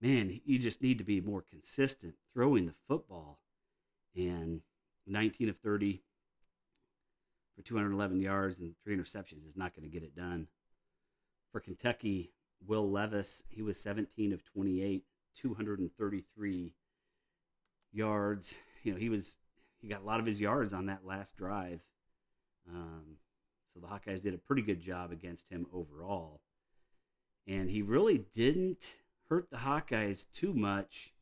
man, 0.00 0.40
you 0.44 0.58
just 0.58 0.82
need 0.82 0.98
to 0.98 1.04
be 1.04 1.20
more 1.20 1.42
consistent 1.42 2.14
throwing 2.32 2.66
the 2.66 2.74
football. 2.86 3.40
And 4.16 4.62
19 5.06 5.48
of 5.48 5.56
30 5.58 6.02
for 7.58 7.64
211 7.64 8.20
yards 8.20 8.60
and 8.60 8.74
three 8.84 8.96
interceptions 8.96 9.46
is 9.46 9.56
not 9.56 9.74
going 9.74 9.82
to 9.82 9.92
get 9.92 10.04
it 10.04 10.14
done. 10.14 10.46
For 11.50 11.58
Kentucky, 11.58 12.30
Will 12.64 12.88
Levis, 12.88 13.42
he 13.48 13.62
was 13.62 13.80
17 13.80 14.32
of 14.32 14.44
28, 14.44 15.04
233 15.36 16.74
yards. 17.92 18.56
You 18.84 18.92
know, 18.92 18.98
he 18.98 19.08
was 19.08 19.34
he 19.80 19.88
got 19.88 20.02
a 20.02 20.04
lot 20.04 20.20
of 20.20 20.26
his 20.26 20.40
yards 20.40 20.72
on 20.72 20.86
that 20.86 21.04
last 21.04 21.36
drive. 21.36 21.80
Um, 22.72 23.16
so 23.74 23.80
the 23.80 23.88
Hawkeyes 23.88 24.22
did 24.22 24.34
a 24.34 24.38
pretty 24.38 24.62
good 24.62 24.80
job 24.80 25.10
against 25.10 25.50
him 25.50 25.66
overall. 25.72 26.40
And 27.48 27.68
he 27.68 27.82
really 27.82 28.18
didn't 28.32 28.96
hurt 29.28 29.48
the 29.50 29.58
Hawkeyes 29.58 30.26
too 30.32 30.54
much 30.54 31.12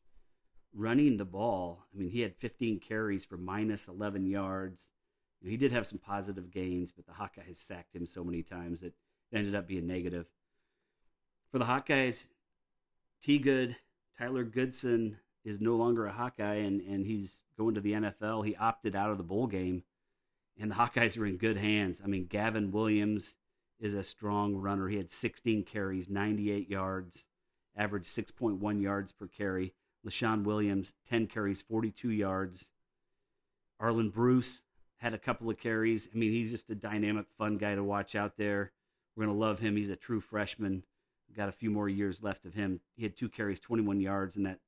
running 0.71 1.17
the 1.17 1.25
ball. 1.25 1.87
I 1.91 1.97
mean, 1.97 2.11
he 2.11 2.21
had 2.21 2.35
15 2.35 2.79
carries 2.79 3.25
for 3.25 3.37
minus 3.37 3.87
11 3.87 4.27
yards. 4.27 4.91
He 5.43 5.57
did 5.57 5.71
have 5.71 5.87
some 5.87 5.99
positive 5.99 6.51
gains, 6.51 6.91
but 6.91 7.05
the 7.05 7.13
Hawkeyes 7.13 7.57
sacked 7.57 7.95
him 7.95 8.05
so 8.05 8.23
many 8.23 8.43
times 8.43 8.81
that 8.81 8.87
it 9.31 9.37
ended 9.37 9.55
up 9.55 9.67
being 9.67 9.87
negative. 9.87 10.25
For 11.51 11.59
the 11.59 11.65
Hawkeyes, 11.65 12.27
T. 13.21 13.37
Good, 13.37 13.75
Tyler 14.17 14.43
Goodson 14.43 15.17
is 15.45 15.61
no 15.61 15.75
longer 15.75 16.05
a 16.05 16.11
Hawkeye, 16.11 16.55
and 16.55 16.81
and 16.81 17.05
he's 17.05 17.41
going 17.57 17.75
to 17.75 17.81
the 17.81 17.93
NFL. 17.93 18.45
He 18.45 18.55
opted 18.55 18.95
out 18.95 19.11
of 19.11 19.17
the 19.17 19.23
bowl 19.23 19.47
game, 19.47 19.83
and 20.59 20.71
the 20.71 20.75
Hawkeyes 20.75 21.17
are 21.17 21.25
in 21.25 21.37
good 21.37 21.57
hands. 21.57 22.01
I 22.03 22.07
mean, 22.07 22.25
Gavin 22.25 22.71
Williams 22.71 23.37
is 23.79 23.93
a 23.93 24.03
strong 24.03 24.55
runner. 24.55 24.87
He 24.87 24.97
had 24.97 25.11
16 25.11 25.63
carries, 25.63 26.09
98 26.09 26.69
yards, 26.69 27.27
averaged 27.75 28.07
6.1 28.07 28.81
yards 28.81 29.11
per 29.11 29.27
carry. 29.27 29.73
Leshon 30.05 30.43
Williams, 30.43 30.93
10 31.07 31.27
carries, 31.27 31.61
42 31.61 32.09
yards. 32.09 32.71
Arland 33.81 34.13
Bruce 34.13 34.63
had 34.97 35.13
a 35.13 35.19
couple 35.19 35.49
of 35.49 35.59
carries. 35.59 36.07
I 36.13 36.17
mean, 36.17 36.31
he's 36.31 36.51
just 36.51 36.69
a 36.69 36.75
dynamic, 36.75 37.27
fun 37.37 37.57
guy 37.57 37.75
to 37.75 37.83
watch 37.83 38.15
out 38.15 38.37
there. 38.37 38.71
We're 39.15 39.25
going 39.25 39.35
to 39.35 39.39
love 39.39 39.59
him. 39.59 39.75
He's 39.75 39.89
a 39.89 39.95
true 39.95 40.21
freshman. 40.21 40.83
Got 41.35 41.49
a 41.49 41.53
few 41.53 41.69
more 41.69 41.89
years 41.89 42.23
left 42.23 42.45
of 42.45 42.53
him. 42.53 42.79
He 42.95 43.03
had 43.03 43.15
two 43.15 43.29
carries, 43.29 43.59
21 43.59 43.99
yards, 43.99 44.37
and 44.37 44.45
that, 44.45 44.59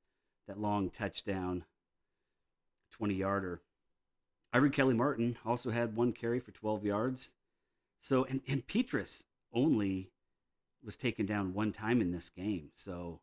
that 0.46 0.60
long 0.60 0.90
touchdown, 0.90 1.64
20 2.92 3.14
yarder. 3.14 3.60
Ivory 4.52 4.70
Kelly 4.70 4.94
Martin 4.94 5.36
also 5.44 5.70
had 5.70 5.96
one 5.96 6.12
carry 6.12 6.38
for 6.38 6.50
12 6.52 6.84
yards. 6.84 7.32
So, 8.00 8.24
and, 8.24 8.40
and 8.46 8.66
Petras 8.66 9.24
only 9.52 10.10
was 10.84 10.96
taken 10.96 11.26
down 11.26 11.54
one 11.54 11.72
time 11.72 12.00
in 12.00 12.12
this 12.12 12.30
game. 12.30 12.70
So, 12.74 13.20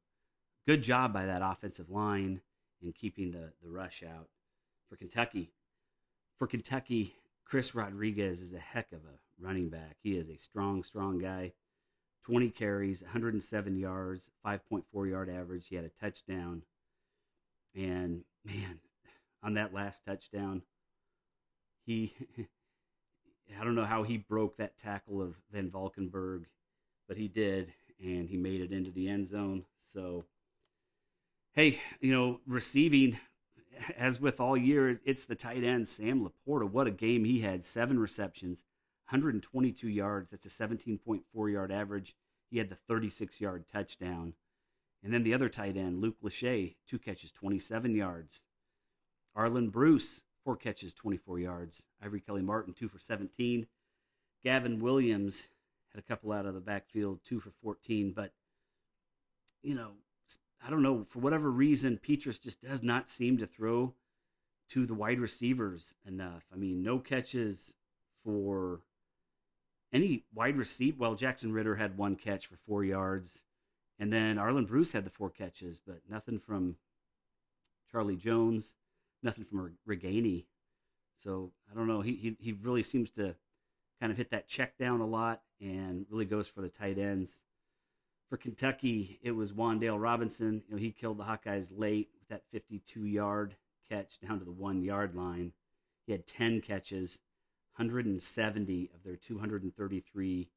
good 0.65 0.83
job 0.83 1.13
by 1.13 1.25
that 1.25 1.41
offensive 1.41 1.89
line 1.89 2.41
in 2.81 2.91
keeping 2.91 3.31
the, 3.31 3.53
the 3.61 3.69
rush 3.69 4.03
out 4.03 4.29
for 4.89 4.95
Kentucky. 4.95 5.51
For 6.37 6.47
Kentucky, 6.47 7.15
Chris 7.45 7.73
Rodriguez 7.73 8.41
is 8.41 8.53
a 8.53 8.59
heck 8.59 8.91
of 8.91 8.99
a 8.99 9.43
running 9.43 9.69
back. 9.69 9.97
He 10.03 10.17
is 10.17 10.29
a 10.29 10.37
strong, 10.37 10.83
strong 10.83 11.17
guy. 11.17 11.53
20 12.25 12.49
carries, 12.49 13.01
107 13.01 13.77
yards, 13.77 14.29
5.4 14.45 15.09
yard 15.09 15.29
average. 15.29 15.67
He 15.69 15.75
had 15.75 15.85
a 15.85 15.89
touchdown. 15.89 16.63
And 17.73 18.23
man, 18.45 18.79
on 19.41 19.53
that 19.53 19.73
last 19.73 20.03
touchdown, 20.05 20.63
he 21.85 22.13
I 23.59 23.63
don't 23.63 23.75
know 23.75 23.85
how 23.85 24.03
he 24.03 24.17
broke 24.17 24.57
that 24.57 24.77
tackle 24.77 25.21
of 25.21 25.35
Van 25.51 25.69
Valkenburg, 25.71 26.45
but 27.07 27.17
he 27.17 27.27
did, 27.27 27.73
and 28.03 28.27
he 28.27 28.37
made 28.37 28.61
it 28.61 28.71
into 28.71 28.91
the 28.91 29.07
end 29.07 29.27
zone. 29.27 29.63
So, 29.93 30.25
hey, 31.53 31.79
you 32.01 32.11
know, 32.11 32.41
receiving, 32.45 33.17
as 33.97 34.19
with 34.19 34.39
all 34.39 34.57
year, 34.57 34.99
it's 35.05 35.25
the 35.25 35.35
tight 35.35 35.63
end, 35.63 35.87
Sam 35.87 36.27
LaPorta. 36.27 36.69
What 36.69 36.87
a 36.87 36.91
game 36.91 37.25
he 37.25 37.41
had. 37.41 37.63
Seven 37.63 37.99
receptions, 37.99 38.63
122 39.09 39.87
yards. 39.87 40.31
That's 40.31 40.45
a 40.45 40.49
17.4 40.49 41.51
yard 41.51 41.71
average. 41.71 42.15
He 42.49 42.57
had 42.57 42.69
the 42.69 42.75
36 42.75 43.41
yard 43.41 43.65
touchdown. 43.71 44.33
And 45.03 45.13
then 45.13 45.23
the 45.23 45.33
other 45.33 45.49
tight 45.49 45.77
end, 45.77 46.01
Luke 46.01 46.17
Lachey, 46.23 46.75
two 46.89 46.99
catches, 46.99 47.31
27 47.31 47.95
yards. 47.95 48.43
Arland 49.37 49.71
Bruce, 49.71 50.23
four 50.43 50.55
catches, 50.55 50.93
24 50.93 51.39
yards. 51.39 51.83
Ivory 52.01 52.21
Kelly 52.21 52.41
Martin, 52.41 52.73
two 52.73 52.89
for 52.89 52.99
17. 52.99 53.67
Gavin 54.43 54.79
Williams 54.79 55.47
had 55.93 55.99
a 55.99 56.07
couple 56.07 56.31
out 56.31 56.45
of 56.45 56.55
the 56.55 56.59
backfield, 56.59 57.19
two 57.23 57.39
for 57.39 57.51
14. 57.61 58.13
But, 58.15 58.33
you 59.61 59.75
know, 59.75 59.91
I 60.67 60.69
don't 60.69 60.83
know, 60.83 61.05
for 61.05 61.19
whatever 61.19 61.49
reason, 61.49 61.97
Petras 62.05 62.41
just 62.41 62.61
does 62.61 62.83
not 62.83 63.07
seem 63.07 63.37
to 63.37 63.47
throw 63.47 63.93
to 64.71 64.85
the 64.85 64.93
wide 64.93 65.19
receivers 65.19 65.93
enough. 66.05 66.43
I 66.53 66.57
mean, 66.57 66.83
no 66.83 66.99
catches 66.99 67.75
for 68.25 68.81
any 69.93 70.25
wide 70.33 70.57
receiver. 70.57 70.97
Well, 70.99 71.15
Jackson 71.15 71.53
Ritter 71.53 71.75
had 71.77 71.97
one 71.97 72.17
catch 72.17 72.47
for 72.47 72.57
four 72.57 72.83
yards. 72.83 73.43
And 73.97 74.11
then 74.11 74.35
Arland 74.35 74.67
Bruce 74.67 74.91
had 74.91 75.05
the 75.05 75.09
four 75.09 75.29
catches, 75.29 75.79
but 75.79 76.01
nothing 76.09 76.37
from 76.37 76.75
Charlie 77.89 78.17
Jones 78.17 78.75
nothing 79.23 79.45
from 79.45 79.77
Ragaini. 79.87 80.45
So 81.23 81.51
I 81.71 81.75
don't 81.75 81.87
know. 81.87 82.01
He, 82.01 82.15
he 82.15 82.37
he 82.39 82.51
really 82.53 82.83
seems 82.83 83.11
to 83.11 83.35
kind 83.99 84.11
of 84.11 84.17
hit 84.17 84.31
that 84.31 84.47
check 84.47 84.77
down 84.77 85.01
a 85.01 85.07
lot 85.07 85.41
and 85.59 86.05
really 86.09 86.25
goes 86.25 86.47
for 86.47 86.61
the 86.61 86.69
tight 86.69 86.97
ends. 86.97 87.43
For 88.29 88.37
Kentucky, 88.37 89.19
it 89.23 89.31
was 89.31 89.53
Wan'Dale 89.53 90.01
Robinson. 90.01 90.63
You 90.67 90.75
know, 90.75 90.81
he 90.81 90.91
killed 90.91 91.17
the 91.17 91.23
Hawkeyes 91.23 91.71
late 91.75 92.09
with 92.19 92.27
that 92.29 92.43
52 92.51 93.05
yard 93.05 93.55
catch 93.89 94.19
down 94.19 94.39
to 94.39 94.45
the 94.45 94.51
one 94.51 94.81
yard 94.81 95.15
line. 95.15 95.53
He 96.05 96.11
had 96.11 96.27
10 96.27 96.61
catches, 96.61 97.19
170 97.77 98.89
of 98.93 99.03
their 99.03 99.15
233 99.15 100.49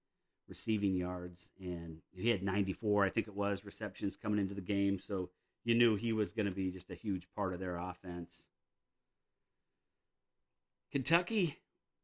receiving 0.48 0.96
yards, 0.96 1.50
and 1.60 1.98
he 2.12 2.30
had 2.30 2.42
94, 2.42 3.04
I 3.04 3.10
think 3.10 3.28
it 3.28 3.36
was, 3.36 3.64
receptions 3.64 4.16
coming 4.16 4.40
into 4.40 4.54
the 4.54 4.60
game. 4.60 4.98
So 4.98 5.30
you 5.64 5.74
knew 5.74 5.94
he 5.94 6.12
was 6.12 6.32
going 6.32 6.46
to 6.46 6.52
be 6.52 6.70
just 6.70 6.90
a 6.90 6.94
huge 6.94 7.28
part 7.36 7.54
of 7.54 7.60
their 7.60 7.76
offense. 7.76 8.48
Kentucky, 10.90 11.58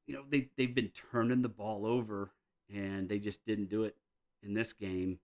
you 0.06 0.14
know, 0.14 0.22
they 0.28 0.48
they've 0.56 0.74
been 0.74 0.92
turning 1.10 1.42
the 1.42 1.48
ball 1.48 1.84
over, 1.84 2.30
and 2.72 3.08
they 3.08 3.18
just 3.18 3.44
didn't 3.44 3.68
do 3.68 3.82
it 3.82 3.96
in 4.44 4.54
this 4.54 4.72
game. 4.72 5.18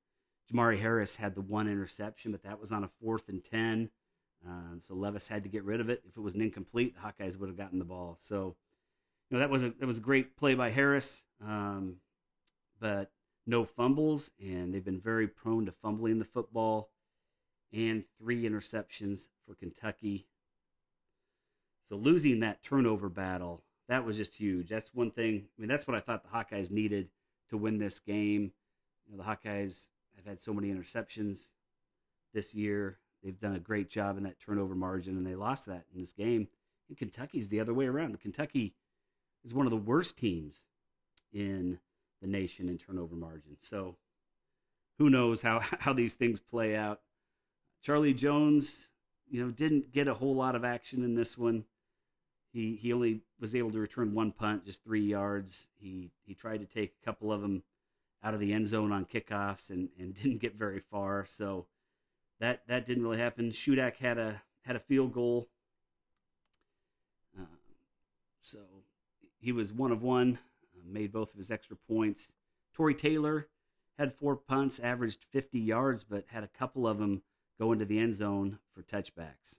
Jermari 0.52 0.78
Harris 0.80 1.16
had 1.16 1.34
the 1.34 1.40
one 1.40 1.68
interception, 1.68 2.32
but 2.32 2.42
that 2.42 2.60
was 2.60 2.72
on 2.72 2.84
a 2.84 2.90
fourth 3.00 3.28
and 3.28 3.42
ten. 3.44 3.90
Uh, 4.46 4.78
so 4.86 4.94
Levis 4.94 5.28
had 5.28 5.44
to 5.44 5.48
get 5.48 5.64
rid 5.64 5.80
of 5.80 5.88
it. 5.88 6.02
If 6.08 6.16
it 6.16 6.20
was 6.20 6.34
an 6.34 6.42
incomplete, 6.42 6.94
the 6.94 7.00
Hawkeyes 7.00 7.38
would 7.38 7.48
have 7.48 7.56
gotten 7.56 7.78
the 7.78 7.84
ball. 7.84 8.16
So, 8.18 8.56
you 9.30 9.36
know, 9.36 9.38
that 9.38 9.50
was 9.50 9.62
a 9.64 9.70
that 9.78 9.86
was 9.86 9.98
a 9.98 10.02
great 10.02 10.36
play 10.36 10.54
by 10.54 10.70
Harris, 10.70 11.22
um, 11.40 11.96
but 12.80 13.10
no 13.46 13.64
fumbles, 13.64 14.30
and 14.40 14.74
they've 14.74 14.84
been 14.84 15.00
very 15.00 15.28
prone 15.28 15.66
to 15.66 15.72
fumbling 15.72 16.18
the 16.18 16.24
football, 16.24 16.90
and 17.72 18.04
three 18.18 18.42
interceptions 18.42 19.28
for 19.46 19.54
Kentucky. 19.54 20.26
So 21.88 21.96
losing 21.96 22.40
that 22.40 22.62
turnover 22.62 23.08
battle, 23.08 23.62
that 23.88 24.04
was 24.04 24.16
just 24.16 24.34
huge. 24.34 24.68
That's 24.68 24.94
one 24.94 25.10
thing. 25.10 25.44
I 25.56 25.60
mean, 25.60 25.68
that's 25.68 25.86
what 25.86 25.96
I 25.96 26.00
thought 26.00 26.22
the 26.22 26.30
Hawkeyes 26.30 26.70
needed 26.70 27.08
to 27.50 27.56
win 27.56 27.78
this 27.78 27.98
game. 27.98 28.52
You 29.06 29.16
know, 29.16 29.22
the 29.22 29.28
Hawkeyes 29.28 29.88
have 30.16 30.26
had 30.26 30.40
so 30.40 30.52
many 30.52 30.72
interceptions 30.72 31.48
this 32.34 32.54
year. 32.54 32.98
They've 33.22 33.38
done 33.38 33.54
a 33.54 33.60
great 33.60 33.88
job 33.88 34.16
in 34.16 34.24
that 34.24 34.40
turnover 34.40 34.74
margin, 34.74 35.16
and 35.16 35.26
they 35.26 35.34
lost 35.34 35.66
that 35.66 35.84
in 35.94 36.00
this 36.00 36.12
game. 36.12 36.48
And 36.88 36.98
Kentucky's 36.98 37.48
the 37.48 37.60
other 37.60 37.74
way 37.74 37.86
around. 37.86 38.20
Kentucky 38.20 38.74
is 39.44 39.54
one 39.54 39.66
of 39.66 39.70
the 39.70 39.76
worst 39.76 40.16
teams 40.16 40.66
in 41.32 41.78
the 42.20 42.26
nation 42.26 42.68
in 42.68 42.78
turnover 42.78 43.14
margin. 43.14 43.56
So 43.60 43.96
who 44.98 45.10
knows 45.10 45.42
how, 45.42 45.60
how 45.80 45.92
these 45.92 46.14
things 46.14 46.40
play 46.40 46.76
out. 46.76 47.00
Charlie 47.82 48.14
Jones, 48.14 48.88
you 49.28 49.42
know, 49.42 49.50
didn't 49.50 49.92
get 49.92 50.08
a 50.08 50.14
whole 50.14 50.34
lot 50.34 50.54
of 50.54 50.64
action 50.64 51.04
in 51.04 51.14
this 51.14 51.36
one. 51.36 51.64
He 52.52 52.76
he 52.76 52.92
only 52.92 53.22
was 53.40 53.54
able 53.54 53.70
to 53.70 53.78
return 53.78 54.14
one 54.14 54.30
punt, 54.30 54.66
just 54.66 54.84
three 54.84 55.02
yards. 55.02 55.70
He 55.80 56.10
he 56.22 56.34
tried 56.34 56.58
to 56.58 56.66
take 56.66 56.92
a 57.00 57.04
couple 57.04 57.32
of 57.32 57.40
them 57.40 57.62
out 58.22 58.34
of 58.34 58.40
the 58.40 58.52
end 58.52 58.68
zone 58.68 58.92
on 58.92 59.04
kickoffs 59.04 59.70
and, 59.70 59.88
and 59.98 60.14
didn't 60.22 60.40
get 60.40 60.56
very 60.56 60.80
far. 60.80 61.24
So 61.26 61.66
that 62.40 62.62
that 62.68 62.86
didn't 62.86 63.02
really 63.02 63.18
happen. 63.18 63.50
Shudak 63.50 63.96
had 63.96 64.18
a 64.18 64.42
had 64.62 64.76
a 64.76 64.80
field 64.80 65.12
goal. 65.12 65.48
Uh, 67.38 67.44
so 68.40 68.58
he 69.38 69.52
was 69.52 69.72
one 69.72 69.92
of 69.92 70.02
one, 70.02 70.38
uh, 70.76 70.80
made 70.84 71.12
both 71.12 71.32
of 71.32 71.38
his 71.38 71.50
extra 71.50 71.76
points. 71.76 72.32
Tory 72.74 72.94
Taylor 72.94 73.48
had 73.98 74.14
four 74.14 74.36
punts, 74.36 74.78
averaged 74.78 75.24
50 75.30 75.58
yards, 75.58 76.04
but 76.04 76.24
had 76.28 76.44
a 76.44 76.48
couple 76.48 76.86
of 76.86 76.98
them 76.98 77.22
go 77.58 77.72
into 77.72 77.84
the 77.84 77.98
end 77.98 78.14
zone 78.14 78.58
for 78.74 78.82
touchbacks. 78.82 79.58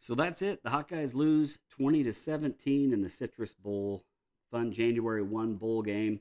So 0.00 0.14
that's 0.14 0.42
it. 0.42 0.62
The 0.64 0.70
Hawkeyes 0.70 1.14
lose 1.14 1.58
20 1.70 2.02
to 2.02 2.12
17 2.12 2.92
in 2.92 3.02
the 3.02 3.08
Citrus 3.08 3.54
Bowl. 3.54 4.04
Fun 4.50 4.72
January 4.72 5.22
1 5.22 5.54
bowl 5.54 5.82
game. 5.82 6.20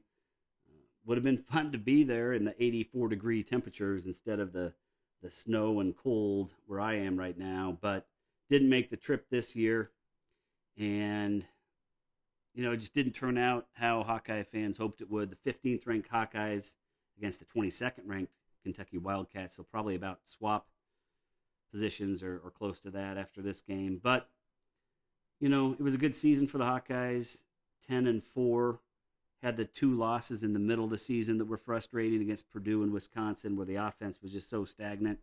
Would 1.05 1.17
have 1.17 1.23
been 1.23 1.37
fun 1.51 1.71
to 1.71 1.77
be 1.77 2.03
there 2.03 2.33
in 2.33 2.45
the 2.45 2.63
84 2.63 3.09
degree 3.09 3.43
temperatures 3.43 4.05
instead 4.05 4.39
of 4.39 4.53
the, 4.53 4.73
the 5.21 5.31
snow 5.31 5.79
and 5.79 5.95
cold 5.95 6.51
where 6.67 6.79
I 6.79 6.95
am 6.95 7.17
right 7.17 7.37
now, 7.37 7.77
but 7.81 8.07
didn't 8.49 8.69
make 8.69 8.89
the 8.89 8.97
trip 8.97 9.27
this 9.29 9.55
year. 9.55 9.91
And, 10.77 11.45
you 12.53 12.63
know, 12.63 12.71
it 12.71 12.77
just 12.77 12.93
didn't 12.93 13.13
turn 13.13 13.37
out 13.37 13.67
how 13.73 14.03
Hawkeye 14.03 14.43
fans 14.43 14.77
hoped 14.77 15.01
it 15.01 15.09
would. 15.09 15.29
The 15.29 15.51
15th 15.51 15.85
ranked 15.85 16.11
Hawkeyes 16.11 16.73
against 17.17 17.39
the 17.39 17.45
22nd 17.45 18.01
ranked 18.05 18.33
Kentucky 18.63 18.97
Wildcats, 18.97 19.55
so 19.55 19.63
probably 19.63 19.95
about 19.95 20.19
swap 20.23 20.67
positions 21.71 22.21
or, 22.21 22.41
or 22.43 22.51
close 22.51 22.79
to 22.81 22.91
that 22.91 23.17
after 23.17 23.41
this 23.41 23.61
game. 23.61 23.99
But 24.01 24.27
you 25.39 25.49
know, 25.49 25.73
it 25.73 25.81
was 25.81 25.95
a 25.95 25.97
good 25.97 26.15
season 26.15 26.47
for 26.47 26.59
the 26.59 26.63
Hawkeyes. 26.63 27.43
Ten 27.87 28.05
and 28.05 28.23
four. 28.23 28.79
Had 29.41 29.57
the 29.57 29.65
two 29.65 29.97
losses 29.97 30.43
in 30.43 30.53
the 30.53 30.59
middle 30.59 30.85
of 30.85 30.91
the 30.91 30.97
season 30.97 31.37
that 31.39 31.45
were 31.45 31.57
frustrating 31.57 32.21
against 32.21 32.51
Purdue 32.51 32.83
and 32.83 32.91
Wisconsin, 32.91 33.55
where 33.55 33.65
the 33.65 33.75
offense 33.75 34.19
was 34.21 34.31
just 34.31 34.49
so 34.49 34.65
stagnant. 34.65 35.19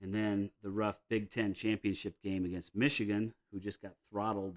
And 0.00 0.12
then 0.12 0.50
the 0.62 0.70
rough 0.70 0.96
Big 1.08 1.30
Ten 1.30 1.54
championship 1.54 2.20
game 2.22 2.44
against 2.44 2.74
Michigan, 2.74 3.34
who 3.52 3.60
just 3.60 3.80
got 3.80 3.92
throttled 4.10 4.56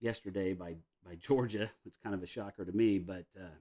yesterday 0.00 0.52
by 0.52 0.74
by 1.06 1.14
Georgia. 1.20 1.70
It's 1.86 1.96
kind 2.02 2.14
of 2.14 2.22
a 2.22 2.26
shocker 2.26 2.64
to 2.64 2.72
me, 2.72 2.98
but 2.98 3.24
uh, 3.38 3.54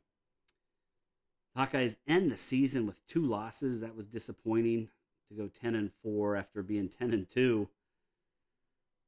Hawkeyes 1.57 1.97
end 2.07 2.31
the 2.31 2.37
season 2.37 2.85
with 2.85 3.05
two 3.07 3.25
losses. 3.25 3.81
That 3.81 3.95
was 3.95 4.07
disappointing 4.07 4.89
to 5.29 5.35
go 5.35 5.49
10 5.61 5.75
and 5.75 5.91
4 6.03 6.37
after 6.37 6.63
being 6.63 6.89
10 6.89 7.13
and 7.13 7.29
2. 7.29 7.67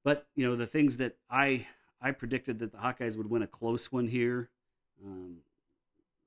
But, 0.04 0.28
you 0.36 0.46
know, 0.46 0.56
the 0.56 0.68
things 0.68 0.98
that 0.98 1.16
I 1.30 1.68
I 2.02 2.12
predicted 2.12 2.60
that 2.60 2.74
the 2.74 2.80
Hawkeyes 2.80 3.16
would 3.16 3.30
win 3.30 3.44
a 3.44 3.48
close 3.48 3.90
one 3.90 4.10
here. 4.10 4.50
Um, 5.04 5.38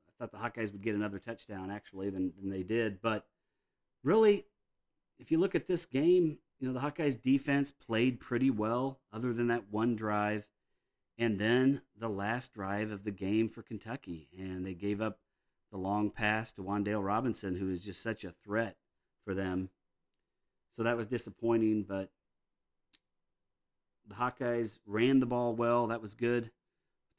I 0.08 0.12
thought 0.18 0.32
the 0.32 0.38
Hawkeyes 0.38 0.72
would 0.72 0.82
get 0.82 0.94
another 0.94 1.18
touchdown 1.18 1.70
actually 1.70 2.10
than, 2.10 2.32
than 2.38 2.50
they 2.50 2.62
did, 2.62 3.00
but 3.00 3.26
really 4.02 4.46
if 5.18 5.30
you 5.30 5.38
look 5.38 5.54
at 5.54 5.66
this 5.66 5.86
game, 5.86 6.38
you 6.60 6.68
know, 6.68 6.74
the 6.74 6.80
Hawkeyes 6.80 7.20
defense 7.20 7.70
played 7.70 8.20
pretty 8.20 8.50
well 8.50 9.00
other 9.12 9.32
than 9.32 9.48
that 9.48 9.64
one 9.70 9.96
drive 9.96 10.46
and 11.18 11.38
then 11.38 11.80
the 11.98 12.08
last 12.08 12.52
drive 12.52 12.90
of 12.90 13.04
the 13.04 13.10
game 13.10 13.48
for 13.48 13.62
Kentucky 13.62 14.28
and 14.38 14.64
they 14.64 14.74
gave 14.74 15.00
up 15.00 15.18
the 15.70 15.78
long 15.78 16.10
pass 16.10 16.52
to 16.52 16.62
Wan'Dale 16.62 17.04
Robinson 17.04 17.56
who 17.56 17.70
is 17.70 17.80
just 17.80 18.02
such 18.02 18.24
a 18.24 18.34
threat 18.44 18.76
for 19.24 19.34
them 19.34 19.70
so 20.76 20.82
that 20.82 20.96
was 20.96 21.06
disappointing, 21.06 21.84
but 21.88 22.10
the 24.06 24.14
Hawkeyes 24.14 24.78
ran 24.84 25.20
the 25.20 25.26
ball 25.26 25.54
well. 25.54 25.86
That 25.86 26.02
was 26.02 26.14
good. 26.14 26.50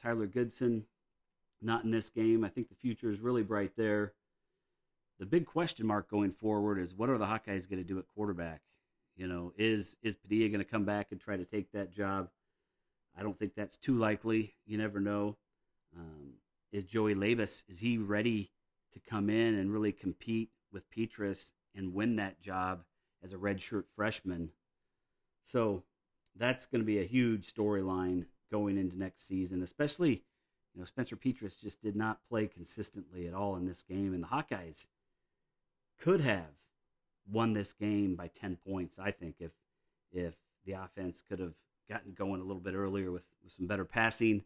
Tyler 0.02 0.28
Goodson, 0.28 0.86
not 1.62 1.84
in 1.84 1.92
this 1.92 2.10
game. 2.10 2.44
I 2.44 2.50
think 2.50 2.70
the 2.70 2.76
future 2.76 3.10
is 3.10 3.20
really 3.20 3.44
bright 3.44 3.72
there. 3.76 4.14
The 5.20 5.26
big 5.26 5.46
question 5.46 5.88
mark 5.88 6.10
going 6.10 6.32
forward 6.32 6.80
is 6.80 6.94
what 6.94 7.10
are 7.10 7.18
the 7.18 7.26
Hawkeyes 7.26 7.70
going 7.70 7.82
to 7.82 7.88
do 7.88 7.98
at 7.98 8.08
quarterback? 8.14 8.62
You 9.16 9.28
know, 9.28 9.52
is 9.58 9.98
is 10.04 10.16
Padilla 10.16 10.50
going 10.50 10.64
to 10.64 10.70
come 10.70 10.86
back 10.86 11.08
and 11.12 11.20
try 11.20 11.38
to 11.38 11.46
take 11.46 11.72
that 11.72 11.92
job? 11.92 12.30
I 13.18 13.24
don't 13.24 13.38
think 13.38 13.56
that's 13.56 13.78
too 13.78 13.98
likely. 13.98 14.54
You 14.68 14.78
never 14.78 15.00
know. 15.00 15.38
Um, 15.98 16.34
is 16.72 16.84
Joey 16.84 17.16
Labas 17.16 17.64
is 17.68 17.80
he 17.80 17.98
ready 17.98 18.52
to 18.94 19.00
come 19.00 19.30
in 19.30 19.56
and 19.56 19.72
really 19.72 19.92
compete 19.92 20.50
with 20.72 20.90
Petras 20.92 21.52
and 21.76 21.94
win 21.94 22.18
that 22.18 22.42
job 22.42 22.84
as 23.24 23.34
a 23.34 23.38
redshirt 23.38 23.86
freshman. 23.96 24.50
So 25.44 25.84
that's 26.36 26.66
going 26.66 26.82
to 26.82 26.86
be 26.86 27.00
a 27.00 27.06
huge 27.06 27.52
storyline 27.52 28.26
going 28.52 28.78
into 28.78 28.98
next 28.98 29.28
season, 29.28 29.64
especially, 29.64 30.24
you 30.78 30.82
know, 30.82 30.86
Spencer 30.86 31.16
Petras 31.16 31.60
just 31.60 31.82
did 31.82 31.96
not 31.96 32.20
play 32.30 32.46
consistently 32.46 33.28
at 33.28 33.34
all 33.34 33.56
in 33.56 33.66
this 33.66 33.82
game, 33.82 34.14
and 34.14 34.22
the 34.24 34.28
Hawkeyes 34.28 34.86
could 36.00 36.22
have 36.22 36.54
won 37.28 37.54
this 37.54 37.74
game 37.74 38.16
by 38.16 38.28
10 38.28 38.60
points, 38.68 39.00
I 39.00 39.10
think, 39.10 39.38
if 39.40 39.52
if 40.14 40.36
the 40.66 40.74
offense 40.74 41.24
could 41.28 41.40
have 41.40 41.54
gotten 41.90 42.14
going 42.14 42.40
a 42.40 42.44
little 42.44 42.62
bit 42.62 42.76
earlier 42.76 43.12
with, 43.12 43.28
with 43.44 43.54
some 43.54 43.66
better 43.66 43.86
passing, 43.86 44.44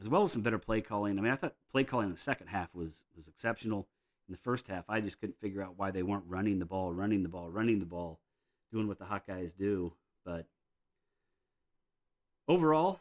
as 0.00 0.08
well 0.08 0.24
as 0.24 0.32
some 0.32 0.42
better 0.42 0.58
play 0.58 0.80
calling. 0.82 1.18
I 1.18 1.22
mean, 1.22 1.32
I 1.32 1.36
thought 1.36 1.54
play 1.70 1.84
calling 1.84 2.06
in 2.06 2.12
the 2.12 2.20
second 2.20 2.48
half 2.48 2.74
was 2.74 3.04
was 3.16 3.26
exceptional 3.26 3.88
in 4.28 4.32
the 4.32 4.38
first 4.38 4.68
half, 4.68 4.84
I 4.88 5.00
just 5.00 5.20
couldn't 5.20 5.40
figure 5.40 5.62
out 5.62 5.74
why 5.76 5.90
they 5.90 6.02
weren't 6.02 6.24
running 6.28 6.58
the 6.58 6.64
ball, 6.64 6.92
running 6.92 7.22
the 7.22 7.28
ball, 7.28 7.50
running 7.50 7.80
the 7.80 7.86
ball, 7.86 8.20
doing 8.70 8.86
what 8.86 8.98
the 8.98 9.06
Hawkeyes 9.06 9.56
do. 9.56 9.94
But 10.24 10.46
overall, 12.46 13.00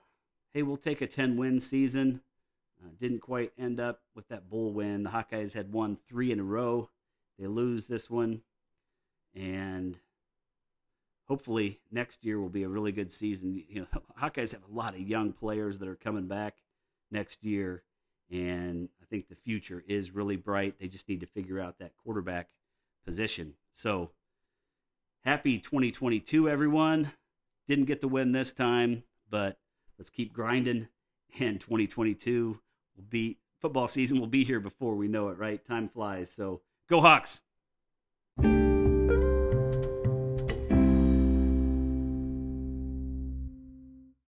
hey, 0.54 0.64
we'll 0.64 0.78
take 0.78 1.02
a 1.02 1.08
10 1.08 1.38
win 1.38 1.60
season. 1.60 2.22
Uh, 2.84 2.90
didn't 3.00 3.20
quite 3.20 3.52
end 3.58 3.80
up 3.80 4.02
with 4.16 4.28
that 4.30 4.50
bull 4.50 4.74
win. 4.74 5.04
The 5.04 5.10
Hawkeyes 5.10 5.54
had 5.54 5.72
won 5.72 5.98
three 6.08 6.32
in 6.32 6.40
a 6.40 6.44
row. 6.44 6.90
They 7.38 7.48
lose 7.48 7.88
this 7.88 8.10
one. 8.10 8.42
And 9.36 9.98
hopefully 11.28 11.80
next 11.92 12.26
year 12.26 12.40
will 12.40 12.50
be 12.50 12.64
a 12.64 12.70
really 12.70 12.92
good 12.92 13.12
season. 13.12 13.64
You 13.70 13.82
know, 13.82 14.02
Hawkeyes 14.22 14.52
have 14.52 14.64
a 14.70 14.76
lot 14.76 14.96
of 14.96 15.02
young 15.02 15.32
players 15.32 15.78
that 15.80 15.88
are 15.88 15.96
coming 15.96 16.28
back 16.28 16.56
next 17.12 17.44
year. 17.44 17.84
And 18.32 18.90
I 19.02 19.06
think 19.06 19.28
the 19.28 19.36
future 19.36 19.84
is 19.88 20.12
really 20.12 20.38
bright. 20.38 20.76
They 20.80 20.88
just 20.88 21.10
need 21.10 21.20
to 21.20 21.28
figure 21.28 21.60
out 21.60 21.80
that 21.80 21.92
quarterback 22.04 22.50
position. 23.06 23.54
So 23.72 24.12
happy 25.24 25.60
2022, 25.60 26.50
everyone. 26.50 27.12
Didn't 27.68 27.86
get 27.86 28.02
the 28.02 28.08
win 28.08 28.32
this 28.32 28.54
time, 28.54 29.04
but 29.30 29.58
let's 29.98 30.10
keep 30.10 30.34
grinding. 30.34 30.88
And 31.40 31.62
2022 31.62 32.60
will 32.96 33.06
be 33.10 33.38
football 33.60 33.88
season 33.88 34.20
will 34.20 34.28
be 34.28 34.44
here 34.44 34.60
before 34.60 34.96
we 34.96 35.08
know 35.08 35.30
it, 35.30 35.38
right? 35.38 35.66
Time 35.66 35.90
flies. 35.90 36.32
So 36.32 36.62
go 36.90 37.02
Hawks. 37.02 37.42